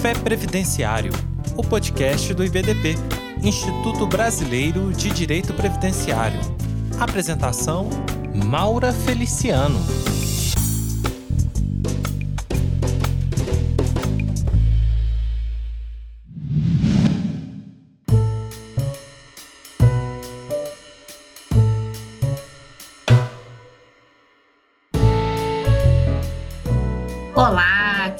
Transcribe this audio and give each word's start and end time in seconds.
Café 0.00 0.14
Previdenciário, 0.14 1.12
o 1.58 1.62
podcast 1.62 2.32
do 2.32 2.42
IBDP, 2.42 2.94
Instituto 3.42 4.06
Brasileiro 4.06 4.90
de 4.94 5.10
Direito 5.10 5.52
Previdenciário. 5.52 6.40
Apresentação: 6.98 7.90
Maura 8.34 8.94
Feliciano. 8.94 9.78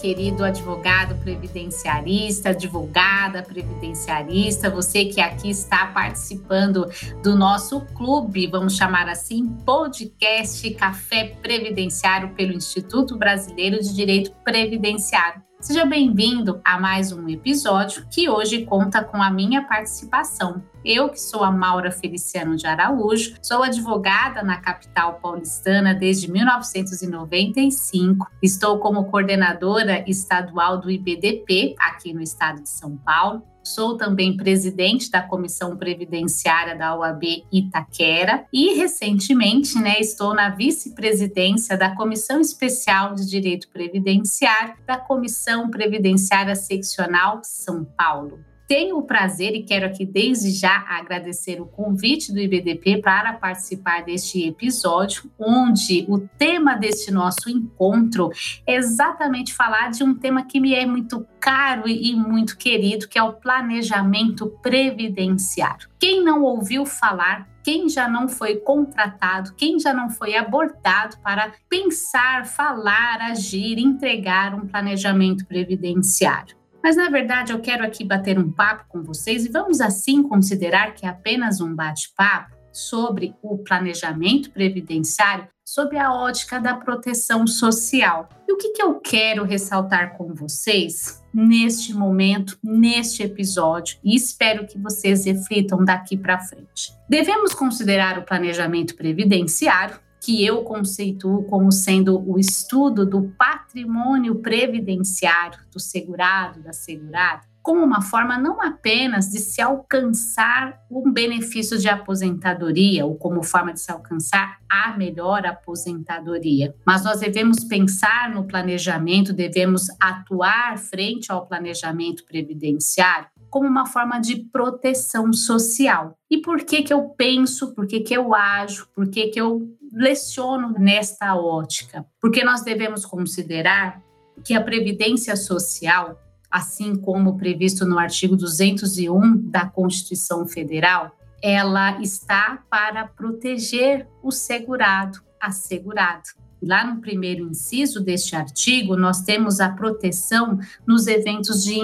Querido 0.01 0.45
advogado 0.45 1.15
previdenciarista, 1.17 2.51
advogada 2.51 3.43
previdenciarista, 3.43 4.71
você 4.71 5.05
que 5.05 5.21
aqui 5.21 5.51
está 5.51 5.87
participando 5.89 6.89
do 7.23 7.37
nosso 7.37 7.83
clube, 7.95 8.47
vamos 8.47 8.77
chamar 8.77 9.09
assim, 9.09 9.49
podcast 9.65 10.69
Café 10.75 11.37
Previdenciário 11.43 12.35
pelo 12.35 12.53
Instituto 12.53 13.17
Brasileiro 13.17 13.81
de 13.81 13.95
Direito 13.95 14.33
Previdenciário. 14.43 15.50
Seja 15.61 15.85
bem-vindo 15.85 16.59
a 16.65 16.81
mais 16.81 17.13
um 17.13 17.29
episódio 17.29 18.07
que 18.11 18.31
hoje 18.31 18.65
conta 18.65 19.05
com 19.05 19.23
a 19.23 19.31
minha 19.31 19.63
participação. 19.63 20.63
Eu, 20.83 21.11
que 21.11 21.21
sou 21.21 21.45
a 21.45 21.53
Maura 21.53 21.93
Feliciano 21.93 22.57
de 22.57 22.67
Araújo, 22.67 23.37
sou 23.43 23.63
advogada 23.63 24.43
na 24.43 24.57
capital 24.57 25.21
paulistana 25.21 25.95
desde 25.95 26.33
1995. 26.33 28.27
Estou 28.43 28.79
como 28.79 29.05
coordenadora 29.11 30.03
estadual 30.09 30.81
do 30.81 30.91
IBDP 30.91 31.75
aqui 31.79 32.15
no 32.15 32.23
estado 32.23 32.63
de 32.63 32.71
São 32.71 32.97
Paulo 32.97 33.43
Sou 33.75 33.97
também 33.97 34.37
presidente 34.37 35.09
da 35.13 35.23
Comissão 35.23 35.77
Previdenciária 35.77 36.77
da 36.77 36.97
OAB 36.97 37.23
Itaquera 37.53 38.45
e, 38.53 38.75
recentemente, 38.75 39.79
né, 39.79 40.01
estou 40.01 40.35
na 40.35 40.49
vice-presidência 40.49 41.77
da 41.79 41.95
Comissão 41.95 42.41
Especial 42.41 43.15
de 43.15 43.25
Direito 43.25 43.69
Previdenciário 43.69 44.75
da 44.85 44.97
Comissão 44.97 45.71
Previdenciária 45.71 46.57
Seccional 46.57 47.43
São 47.45 47.85
Paulo. 47.85 48.50
Tenho 48.71 48.99
o 48.99 49.03
prazer 49.03 49.57
e 49.57 49.65
quero 49.65 49.85
aqui 49.85 50.07
desde 50.07 50.53
já 50.53 50.85
agradecer 50.89 51.61
o 51.61 51.67
convite 51.67 52.33
do 52.33 52.39
IBDP 52.39 53.03
para 53.03 53.33
participar 53.33 54.05
deste 54.05 54.47
episódio, 54.47 55.29
onde 55.37 56.07
o 56.09 56.21
tema 56.21 56.77
deste 56.77 57.11
nosso 57.11 57.51
encontro 57.51 58.31
é 58.65 58.77
exatamente 58.77 59.53
falar 59.53 59.91
de 59.91 60.05
um 60.05 60.15
tema 60.15 60.45
que 60.45 60.61
me 60.61 60.73
é 60.73 60.87
muito 60.87 61.27
caro 61.41 61.89
e 61.89 62.15
muito 62.15 62.57
querido, 62.57 63.09
que 63.09 63.19
é 63.19 63.23
o 63.25 63.33
planejamento 63.33 64.47
previdenciário. 64.63 65.89
Quem 65.99 66.23
não 66.23 66.45
ouviu 66.45 66.87
falar 66.87 67.51
quem 67.65 67.89
já 67.89 68.09
não 68.09 68.29
foi 68.29 68.57
contratado, 68.57 69.53
quem 69.55 69.81
já 69.81 69.93
não 69.93 70.09
foi 70.09 70.37
abordado 70.37 71.19
para 71.25 71.53
pensar, 71.69 72.47
falar, 72.47 73.21
agir, 73.21 73.79
entregar 73.79 74.55
um 74.55 74.67
planejamento 74.67 75.45
previdenciário. 75.45 76.60
Mas 76.83 76.97
na 76.97 77.09
verdade 77.09 77.53
eu 77.53 77.61
quero 77.61 77.85
aqui 77.85 78.05
bater 78.05 78.39
um 78.39 78.51
papo 78.51 78.85
com 78.89 79.03
vocês 79.03 79.45
e 79.45 79.49
vamos 79.49 79.81
assim 79.81 80.23
considerar 80.23 80.95
que 80.95 81.07
é 81.07 81.09
apenas 81.09 81.61
um 81.61 81.75
bate-papo 81.75 82.61
sobre 82.73 83.35
o 83.43 83.59
planejamento 83.59 84.51
previdenciário, 84.51 85.49
sobre 85.65 85.99
a 85.99 86.13
ótica 86.13 86.61
da 86.61 86.75
proteção 86.75 87.47
social. 87.47 88.29
E 88.49 88.53
o 88.53 88.57
que, 88.57 88.71
que 88.71 88.83
eu 88.83 88.95
quero 89.01 89.45
ressaltar 89.45 90.17
com 90.17 90.35
vocês 90.35 91.23
neste 91.33 91.95
momento, 91.95 92.59
neste 92.63 93.23
episódio, 93.23 93.99
e 94.03 94.17
espero 94.17 94.67
que 94.67 94.79
vocês 94.79 95.25
reflitam 95.25 95.85
daqui 95.85 96.17
para 96.17 96.41
frente. 96.41 96.93
Devemos 97.09 97.55
considerar 97.55 98.19
o 98.19 98.25
planejamento 98.25 98.97
previdenciário 98.97 99.99
que 100.21 100.45
eu 100.45 100.63
conceituo 100.63 101.45
como 101.45 101.73
sendo 101.73 102.23
o 102.31 102.39
estudo 102.39 103.07
do 103.07 103.23
patrimônio 103.39 104.37
previdenciário 104.37 105.61
do 105.73 105.81
segurado, 105.81 106.61
da 106.61 106.73
segurada, 106.73 107.49
como 107.63 107.85
uma 107.85 108.01
forma 108.01 108.39
não 108.39 108.61
apenas 108.63 109.31
de 109.31 109.39
se 109.39 109.61
alcançar 109.61 110.81
um 110.91 111.13
benefício 111.13 111.79
de 111.79 111.89
aposentadoria 111.89 113.05
ou 113.05 113.17
como 113.17 113.43
forma 113.43 113.73
de 113.73 113.81
se 113.81 113.93
alcançar 113.93 114.59
a 114.69 114.97
melhor 114.97 115.47
aposentadoria, 115.47 116.75
mas 116.87 117.05
nós 117.05 117.21
devemos 117.21 117.65
pensar 117.65 118.31
no 118.35 118.45
planejamento, 118.45 119.33
devemos 119.33 119.87
atuar 120.01 120.79
frente 120.79 121.31
ao 121.31 121.47
planejamento 121.47 122.25
previdenciário 122.25 123.29
como 123.51 123.67
uma 123.67 123.85
forma 123.85 124.21
de 124.21 124.37
proteção 124.37 125.33
social. 125.33 126.17
E 126.31 126.39
por 126.39 126.63
que 126.63 126.83
que 126.83 126.93
eu 126.93 127.09
penso, 127.11 127.75
por 127.75 127.87
que 127.87 128.01
que 128.01 128.15
eu 128.15 128.33
ajo, 128.33 128.89
por 128.95 129.11
que 129.11 129.27
que 129.27 129.41
eu 129.41 129.69
leciono 129.93 130.75
nesta 130.79 131.35
ótica? 131.37 132.07
Porque 132.21 132.45
nós 132.45 132.63
devemos 132.63 133.05
considerar 133.05 134.03
que 134.45 134.55
a 134.55 134.63
previdência 134.63 135.37
social, 135.37 136.19
assim 136.51 136.97
como 136.97 137.37
previsto 137.37 137.85
no 137.85 137.99
artigo 137.99 138.37
201 138.37 139.51
da 139.51 139.67
Constituição 139.67 140.47
Federal, 140.47 141.17
ela 141.43 142.01
está 142.01 142.63
para 142.71 143.07
proteger 143.07 144.07
o 144.23 144.31
segurado, 144.31 145.21
assegurado. 145.41 146.29
Lá 146.63 146.85
no 146.85 147.01
primeiro 147.01 147.49
inciso 147.49 148.01
deste 148.05 148.37
artigo, 148.37 148.95
nós 148.95 149.23
temos 149.23 149.61
a 149.61 149.71
proteção 149.71 150.59
nos 150.87 151.07
eventos 151.07 151.65
de, 151.65 151.81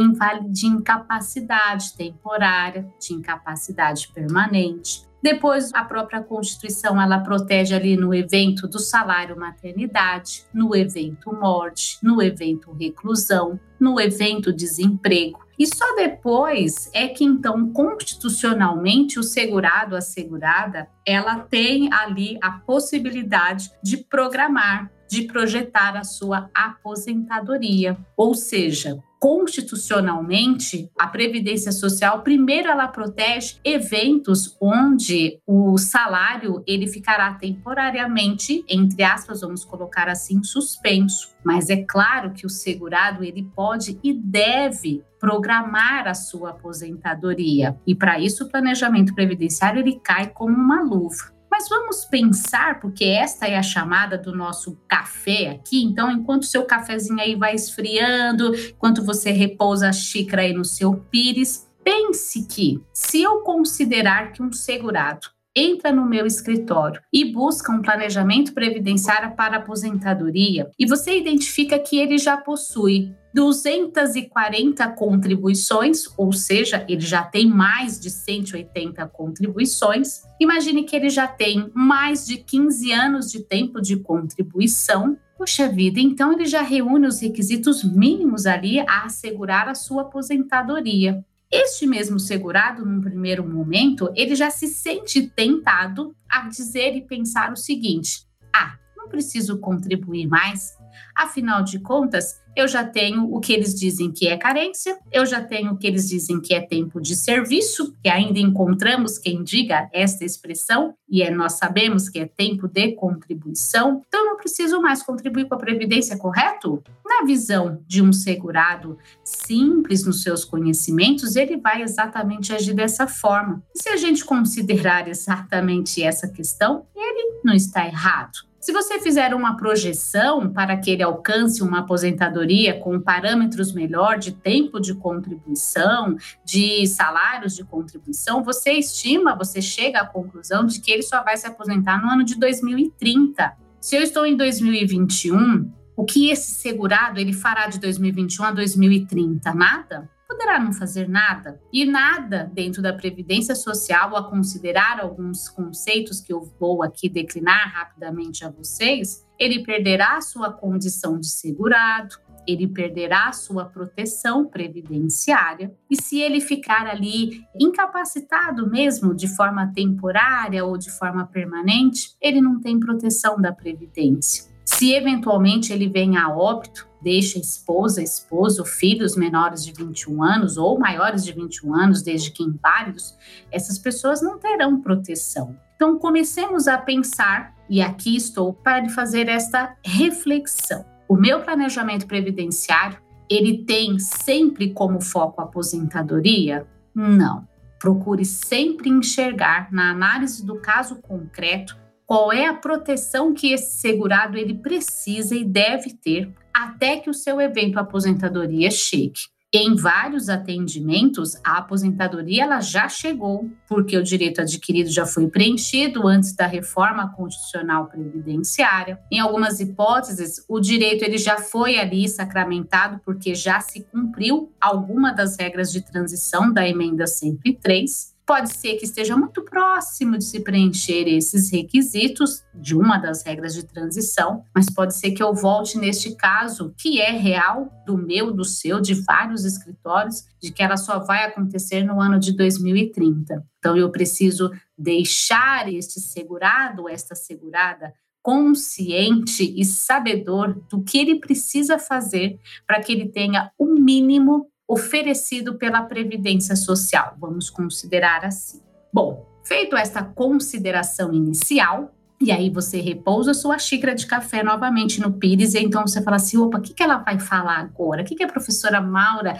de 0.50 0.66
incapacidade 0.66 1.94
temporária, 1.94 2.86
de 3.00 3.14
incapacidade 3.14 4.10
permanente, 4.12 5.06
depois, 5.26 5.74
a 5.74 5.82
própria 5.82 6.22
Constituição 6.22 7.02
ela 7.02 7.18
protege 7.18 7.74
ali 7.74 7.96
no 7.96 8.14
evento 8.14 8.68
do 8.68 8.78
salário 8.78 9.36
maternidade, 9.36 10.44
no 10.54 10.72
evento 10.72 11.34
morte, 11.34 11.98
no 12.00 12.22
evento 12.22 12.70
reclusão, 12.70 13.58
no 13.80 14.00
evento 14.00 14.52
desemprego. 14.52 15.40
E 15.58 15.66
só 15.66 15.96
depois 15.96 16.88
é 16.94 17.08
que 17.08 17.24
então 17.24 17.72
constitucionalmente 17.72 19.18
o 19.18 19.22
segurado, 19.24 19.96
a 19.96 20.00
segurada, 20.00 20.88
ela 21.04 21.40
tem 21.40 21.92
ali 21.92 22.38
a 22.40 22.52
possibilidade 22.52 23.72
de 23.82 23.96
programar, 23.96 24.92
de 25.10 25.22
projetar 25.22 25.96
a 25.96 26.04
sua 26.04 26.48
aposentadoria. 26.54 27.98
Ou 28.16 28.32
seja, 28.32 29.02
constitucionalmente, 29.26 30.88
a 30.96 31.08
previdência 31.08 31.72
social, 31.72 32.22
primeiro 32.22 32.68
ela 32.68 32.86
protege 32.86 33.56
eventos 33.64 34.56
onde 34.60 35.40
o 35.44 35.76
salário 35.76 36.62
ele 36.64 36.86
ficará 36.86 37.34
temporariamente, 37.34 38.64
entre 38.68 39.02
aspas, 39.02 39.40
vamos 39.40 39.64
colocar 39.64 40.08
assim, 40.08 40.44
suspenso. 40.44 41.34
Mas 41.44 41.68
é 41.70 41.82
claro 41.82 42.34
que 42.34 42.46
o 42.46 42.48
segurado 42.48 43.24
ele 43.24 43.42
pode 43.42 43.98
e 44.00 44.14
deve 44.14 45.02
programar 45.18 46.06
a 46.06 46.14
sua 46.14 46.50
aposentadoria. 46.50 47.76
E 47.84 47.96
para 47.96 48.20
isso 48.20 48.44
o 48.44 48.48
planejamento 48.48 49.12
previdenciário 49.12 49.80
ele 49.80 49.98
cai 50.04 50.28
como 50.28 50.54
uma 50.54 50.84
luva. 50.84 51.35
Mas 51.58 51.70
vamos 51.70 52.04
pensar, 52.04 52.80
porque 52.80 53.06
esta 53.06 53.46
é 53.46 53.56
a 53.56 53.62
chamada 53.62 54.18
do 54.18 54.36
nosso 54.36 54.76
café 54.86 55.48
aqui. 55.48 55.82
Então, 55.84 56.12
enquanto 56.12 56.44
seu 56.44 56.66
cafezinho 56.66 57.18
aí 57.18 57.34
vai 57.34 57.54
esfriando, 57.54 58.54
enquanto 58.54 59.02
você 59.02 59.30
repousa 59.30 59.88
a 59.88 59.92
xícara 59.92 60.42
aí 60.42 60.52
no 60.52 60.66
seu 60.66 60.96
pires, 61.10 61.66
pense 61.82 62.46
que 62.46 62.82
se 62.92 63.22
eu 63.22 63.40
considerar 63.40 64.32
que 64.32 64.42
um 64.42 64.52
segurado 64.52 65.28
entra 65.56 65.90
no 65.90 66.04
meu 66.04 66.26
escritório 66.26 67.00
e 67.10 67.32
busca 67.32 67.72
um 67.72 67.80
planejamento 67.80 68.52
previdenciário 68.52 69.34
para 69.34 69.56
aposentadoria 69.56 70.70
e 70.78 70.86
você 70.86 71.18
identifica 71.18 71.78
que 71.78 71.98
ele 71.98 72.18
já 72.18 72.36
possui 72.36 73.14
240 73.36 74.88
contribuições, 74.92 76.06
ou 76.16 76.32
seja, 76.32 76.86
ele 76.88 77.02
já 77.02 77.22
tem 77.22 77.46
mais 77.46 78.00
de 78.00 78.08
180 78.08 79.06
contribuições. 79.08 80.22
Imagine 80.40 80.84
que 80.84 80.96
ele 80.96 81.10
já 81.10 81.28
tem 81.28 81.70
mais 81.74 82.26
de 82.26 82.38
15 82.38 82.92
anos 82.92 83.30
de 83.30 83.40
tempo 83.40 83.78
de 83.82 83.98
contribuição. 83.98 85.18
Poxa 85.36 85.68
vida, 85.68 86.00
então 86.00 86.32
ele 86.32 86.46
já 86.46 86.62
reúne 86.62 87.06
os 87.06 87.20
requisitos 87.20 87.84
mínimos 87.84 88.46
ali 88.46 88.80
a 88.80 89.04
assegurar 89.04 89.68
a 89.68 89.74
sua 89.74 90.00
aposentadoria. 90.00 91.22
Este 91.52 91.86
mesmo 91.86 92.18
segurado, 92.18 92.86
num 92.86 93.02
primeiro 93.02 93.46
momento, 93.46 94.10
ele 94.16 94.34
já 94.34 94.48
se 94.48 94.66
sente 94.66 95.28
tentado 95.28 96.16
a 96.26 96.48
dizer 96.48 96.96
e 96.96 97.02
pensar 97.02 97.52
o 97.52 97.56
seguinte: 97.56 98.26
ah, 98.50 98.78
não 98.96 99.10
preciso 99.10 99.58
contribuir 99.58 100.26
mais, 100.26 100.74
afinal 101.14 101.62
de 101.62 101.78
contas, 101.78 102.40
eu 102.56 102.66
já 102.66 102.82
tenho 102.82 103.32
o 103.32 103.38
que 103.38 103.52
eles 103.52 103.74
dizem 103.74 104.10
que 104.10 104.26
é 104.26 104.36
carência, 104.38 104.98
eu 105.12 105.26
já 105.26 105.42
tenho 105.42 105.72
o 105.72 105.76
que 105.76 105.86
eles 105.86 106.08
dizem 106.08 106.40
que 106.40 106.54
é 106.54 106.60
tempo 106.60 107.00
de 107.00 107.14
serviço, 107.14 107.94
que 108.02 108.08
ainda 108.08 108.38
encontramos 108.38 109.18
quem 109.18 109.44
diga 109.44 109.90
esta 109.92 110.24
expressão, 110.24 110.94
e 111.08 111.22
é, 111.22 111.30
nós 111.30 111.52
sabemos 111.54 112.08
que 112.08 112.18
é 112.18 112.26
tempo 112.26 112.66
de 112.66 112.92
contribuição. 112.92 114.02
Então, 114.08 114.20
eu 114.20 114.26
não 114.26 114.36
preciso 114.36 114.80
mais 114.80 115.02
contribuir 115.02 115.46
com 115.46 115.54
a 115.54 115.58
Previdência, 115.58 116.16
correto? 116.16 116.82
Na 117.04 117.26
visão 117.26 117.82
de 117.86 118.00
um 118.00 118.12
segurado 118.12 118.96
simples 119.22 120.04
nos 120.04 120.22
seus 120.22 120.44
conhecimentos, 120.44 121.36
ele 121.36 121.58
vai 121.58 121.82
exatamente 121.82 122.54
agir 122.54 122.72
dessa 122.72 123.06
forma. 123.06 123.62
E 123.74 123.82
se 123.82 123.88
a 123.90 123.96
gente 123.96 124.24
considerar 124.24 125.08
exatamente 125.08 126.02
essa 126.02 126.26
questão, 126.26 126.86
ele 126.96 127.40
não 127.44 127.52
está 127.52 127.86
errado. 127.86 128.46
Se 128.66 128.72
você 128.72 128.98
fizer 128.98 129.32
uma 129.32 129.56
projeção 129.56 130.52
para 130.52 130.76
que 130.76 130.90
ele 130.90 131.02
alcance 131.04 131.62
uma 131.62 131.78
aposentadoria 131.78 132.45
com 132.74 133.00
parâmetros 133.00 133.72
melhor 133.72 134.18
de 134.18 134.32
tempo 134.32 134.80
de 134.80 134.94
contribuição, 134.94 136.16
de 136.44 136.86
salários 136.86 137.54
de 137.54 137.64
contribuição, 137.64 138.42
você 138.42 138.72
estima, 138.72 139.36
você 139.36 139.60
chega 139.60 140.00
à 140.00 140.06
conclusão 140.06 140.66
de 140.66 140.80
que 140.80 140.90
ele 140.90 141.02
só 141.02 141.22
vai 141.22 141.36
se 141.36 141.46
aposentar 141.46 142.02
no 142.02 142.10
ano 142.10 142.24
de 142.24 142.38
2030. 142.38 143.52
Se 143.80 143.96
eu 143.96 144.02
estou 144.02 144.26
em 144.26 144.36
2021, 144.36 145.70
o 145.96 146.04
que 146.04 146.30
esse 146.30 146.52
segurado 146.52 147.18
ele 147.18 147.32
fará 147.32 147.68
de 147.68 147.78
2021 147.78 148.44
a 148.44 148.50
2030? 148.52 149.54
Nada? 149.54 150.10
poderá 150.36 150.58
não 150.58 150.72
fazer 150.72 151.08
nada 151.08 151.60
e 151.72 151.84
nada 151.84 152.50
dentro 152.52 152.82
da 152.82 152.92
previdência 152.92 153.54
social 153.54 154.16
a 154.16 154.28
considerar 154.28 155.00
alguns 155.00 155.48
conceitos 155.48 156.20
que 156.20 156.32
eu 156.32 156.42
vou 156.58 156.82
aqui 156.82 157.08
declinar 157.08 157.72
rapidamente 157.72 158.44
a 158.44 158.50
vocês, 158.50 159.24
ele 159.38 159.62
perderá 159.62 160.20
sua 160.20 160.52
condição 160.52 161.18
de 161.18 161.28
segurado, 161.28 162.16
ele 162.46 162.68
perderá 162.68 163.32
sua 163.32 163.64
proteção 163.64 164.46
previdenciária 164.46 165.74
e 165.90 166.00
se 166.00 166.20
ele 166.20 166.40
ficar 166.40 166.86
ali 166.86 167.44
incapacitado 167.58 168.70
mesmo 168.70 169.14
de 169.14 169.28
forma 169.28 169.72
temporária 169.74 170.64
ou 170.64 170.76
de 170.76 170.90
forma 170.90 171.26
permanente, 171.26 172.14
ele 172.20 172.40
não 172.40 172.60
tem 172.60 172.78
proteção 172.78 173.40
da 173.40 173.52
previdência. 173.52 174.44
Se 174.64 174.92
eventualmente 174.92 175.72
ele 175.72 175.88
vem 175.88 176.16
a 176.16 176.28
óbito, 176.28 176.88
deixa 177.00 177.38
esposa, 177.38 178.02
esposo, 178.02 178.64
filhos 178.64 179.16
menores 179.16 179.64
de 179.64 179.72
21 179.72 180.22
anos 180.22 180.56
ou 180.56 180.76
maiores 180.76 181.24
de 181.24 181.32
21 181.32 181.74
anos, 181.74 182.02
desde 182.02 182.32
que 182.32 182.42
inválidos, 182.42 183.16
essas 183.50 183.78
pessoas 183.78 184.20
não 184.20 184.38
terão 184.38 184.80
proteção. 184.80 185.56
Então 185.76 185.98
comecemos 185.98 186.66
a 186.66 186.76
pensar, 186.78 187.54
e 187.70 187.80
aqui 187.80 188.16
estou 188.16 188.52
para 188.52 188.88
fazer 188.88 189.28
esta 189.28 189.76
reflexão. 189.84 190.84
O 191.08 191.14
meu 191.14 191.40
planejamento 191.40 192.06
previdenciário, 192.06 192.98
ele 193.30 193.64
tem 193.64 193.98
sempre 193.98 194.72
como 194.72 195.00
foco 195.00 195.40
a 195.40 195.44
aposentadoria? 195.44 196.66
Não. 196.94 197.46
Procure 197.78 198.24
sempre 198.24 198.88
enxergar 198.88 199.72
na 199.72 199.90
análise 199.90 200.44
do 200.44 200.60
caso 200.60 200.96
concreto 200.96 201.76
qual 202.06 202.32
é 202.32 202.46
a 202.46 202.54
proteção 202.54 203.34
que 203.34 203.52
esse 203.52 203.80
segurado 203.80 204.38
ele 204.38 204.54
precisa 204.54 205.34
e 205.34 205.44
deve 205.44 205.92
ter 205.92 206.32
até 206.54 206.96
que 206.96 207.10
o 207.10 207.14
seu 207.14 207.40
evento 207.40 207.78
aposentadoria 207.78 208.70
chegue. 208.70 209.20
Em 209.54 209.76
vários 209.76 210.28
atendimentos, 210.28 211.36
a 211.44 211.58
aposentadoria 211.58 212.42
ela 212.42 212.60
já 212.60 212.88
chegou, 212.88 213.48
porque 213.68 213.96
o 213.96 214.02
direito 214.02 214.40
adquirido 214.40 214.90
já 214.90 215.06
foi 215.06 215.28
preenchido 215.28 216.06
antes 216.06 216.34
da 216.34 216.46
reforma 216.46 217.12
constitucional 217.14 217.86
previdenciária. 217.86 218.98
Em 219.10 219.20
algumas 219.20 219.60
hipóteses, 219.60 220.44
o 220.48 220.58
direito 220.58 221.04
ele 221.04 221.16
já 221.16 221.38
foi 221.38 221.78
ali 221.78 222.08
sacramentado 222.08 223.00
porque 223.04 223.34
já 223.34 223.60
se 223.60 223.84
cumpriu 223.84 224.52
alguma 224.60 225.12
das 225.12 225.36
regras 225.38 225.70
de 225.70 225.80
transição 225.80 226.52
da 226.52 226.68
emenda 226.68 227.06
103. 227.06 228.15
Pode 228.26 228.56
ser 228.56 228.74
que 228.74 228.84
esteja 228.84 229.16
muito 229.16 229.40
próximo 229.42 230.18
de 230.18 230.24
se 230.24 230.40
preencher 230.40 231.06
esses 231.06 231.48
requisitos 231.48 232.42
de 232.52 232.74
uma 232.74 232.98
das 232.98 233.22
regras 233.22 233.54
de 233.54 233.64
transição, 233.64 234.44
mas 234.52 234.68
pode 234.68 234.96
ser 234.96 235.12
que 235.12 235.22
eu 235.22 235.32
volte 235.32 235.78
neste 235.78 236.16
caso, 236.16 236.74
que 236.76 237.00
é 237.00 237.12
real, 237.12 237.70
do 237.86 237.96
meu, 237.96 238.32
do 238.32 238.44
seu, 238.44 238.80
de 238.80 238.94
vários 238.94 239.44
escritórios, 239.44 240.24
de 240.42 240.50
que 240.50 240.60
ela 240.60 240.76
só 240.76 240.98
vai 240.98 241.24
acontecer 241.24 241.84
no 241.84 242.00
ano 242.00 242.18
de 242.18 242.32
2030. 242.36 243.46
Então, 243.60 243.76
eu 243.76 243.92
preciso 243.92 244.50
deixar 244.76 245.72
este 245.72 246.00
segurado, 246.00 246.88
esta 246.88 247.14
segurada, 247.14 247.94
consciente 248.26 249.54
e 249.56 249.64
sabedor 249.64 250.60
do 250.68 250.82
que 250.82 250.98
ele 250.98 251.20
precisa 251.20 251.78
fazer 251.78 252.40
para 252.66 252.82
que 252.82 252.90
ele 252.90 253.08
tenha 253.08 253.52
o 253.56 253.66
mínimo 253.66 254.50
oferecido 254.68 255.54
pela 255.54 255.82
Previdência 255.82 256.56
Social, 256.56 257.14
vamos 257.18 257.48
considerar 257.50 258.24
assim. 258.24 258.60
Bom, 258.92 259.26
feito 259.44 259.76
esta 259.76 260.02
consideração 260.02 261.12
inicial, 261.12 261.92
e 262.20 262.32
aí 262.32 262.48
você 262.48 262.80
repousa 262.80 263.34
sua 263.34 263.58
xícara 263.58 263.94
de 263.94 264.06
café 264.06 264.42
novamente 264.42 265.00
no 265.00 265.12
Pires, 265.12 265.54
e 265.54 265.60
então 265.60 265.86
você 265.86 266.02
fala 266.02 266.16
assim: 266.16 266.38
opa, 266.38 266.58
o 266.58 266.62
que, 266.62 266.72
que 266.72 266.82
ela 266.82 266.96
vai 266.96 267.20
falar 267.20 267.58
agora? 267.58 268.02
O 268.02 268.04
que, 268.04 268.14
que 268.14 268.24
a 268.24 268.28
professora 268.28 268.80
Maura 268.80 269.36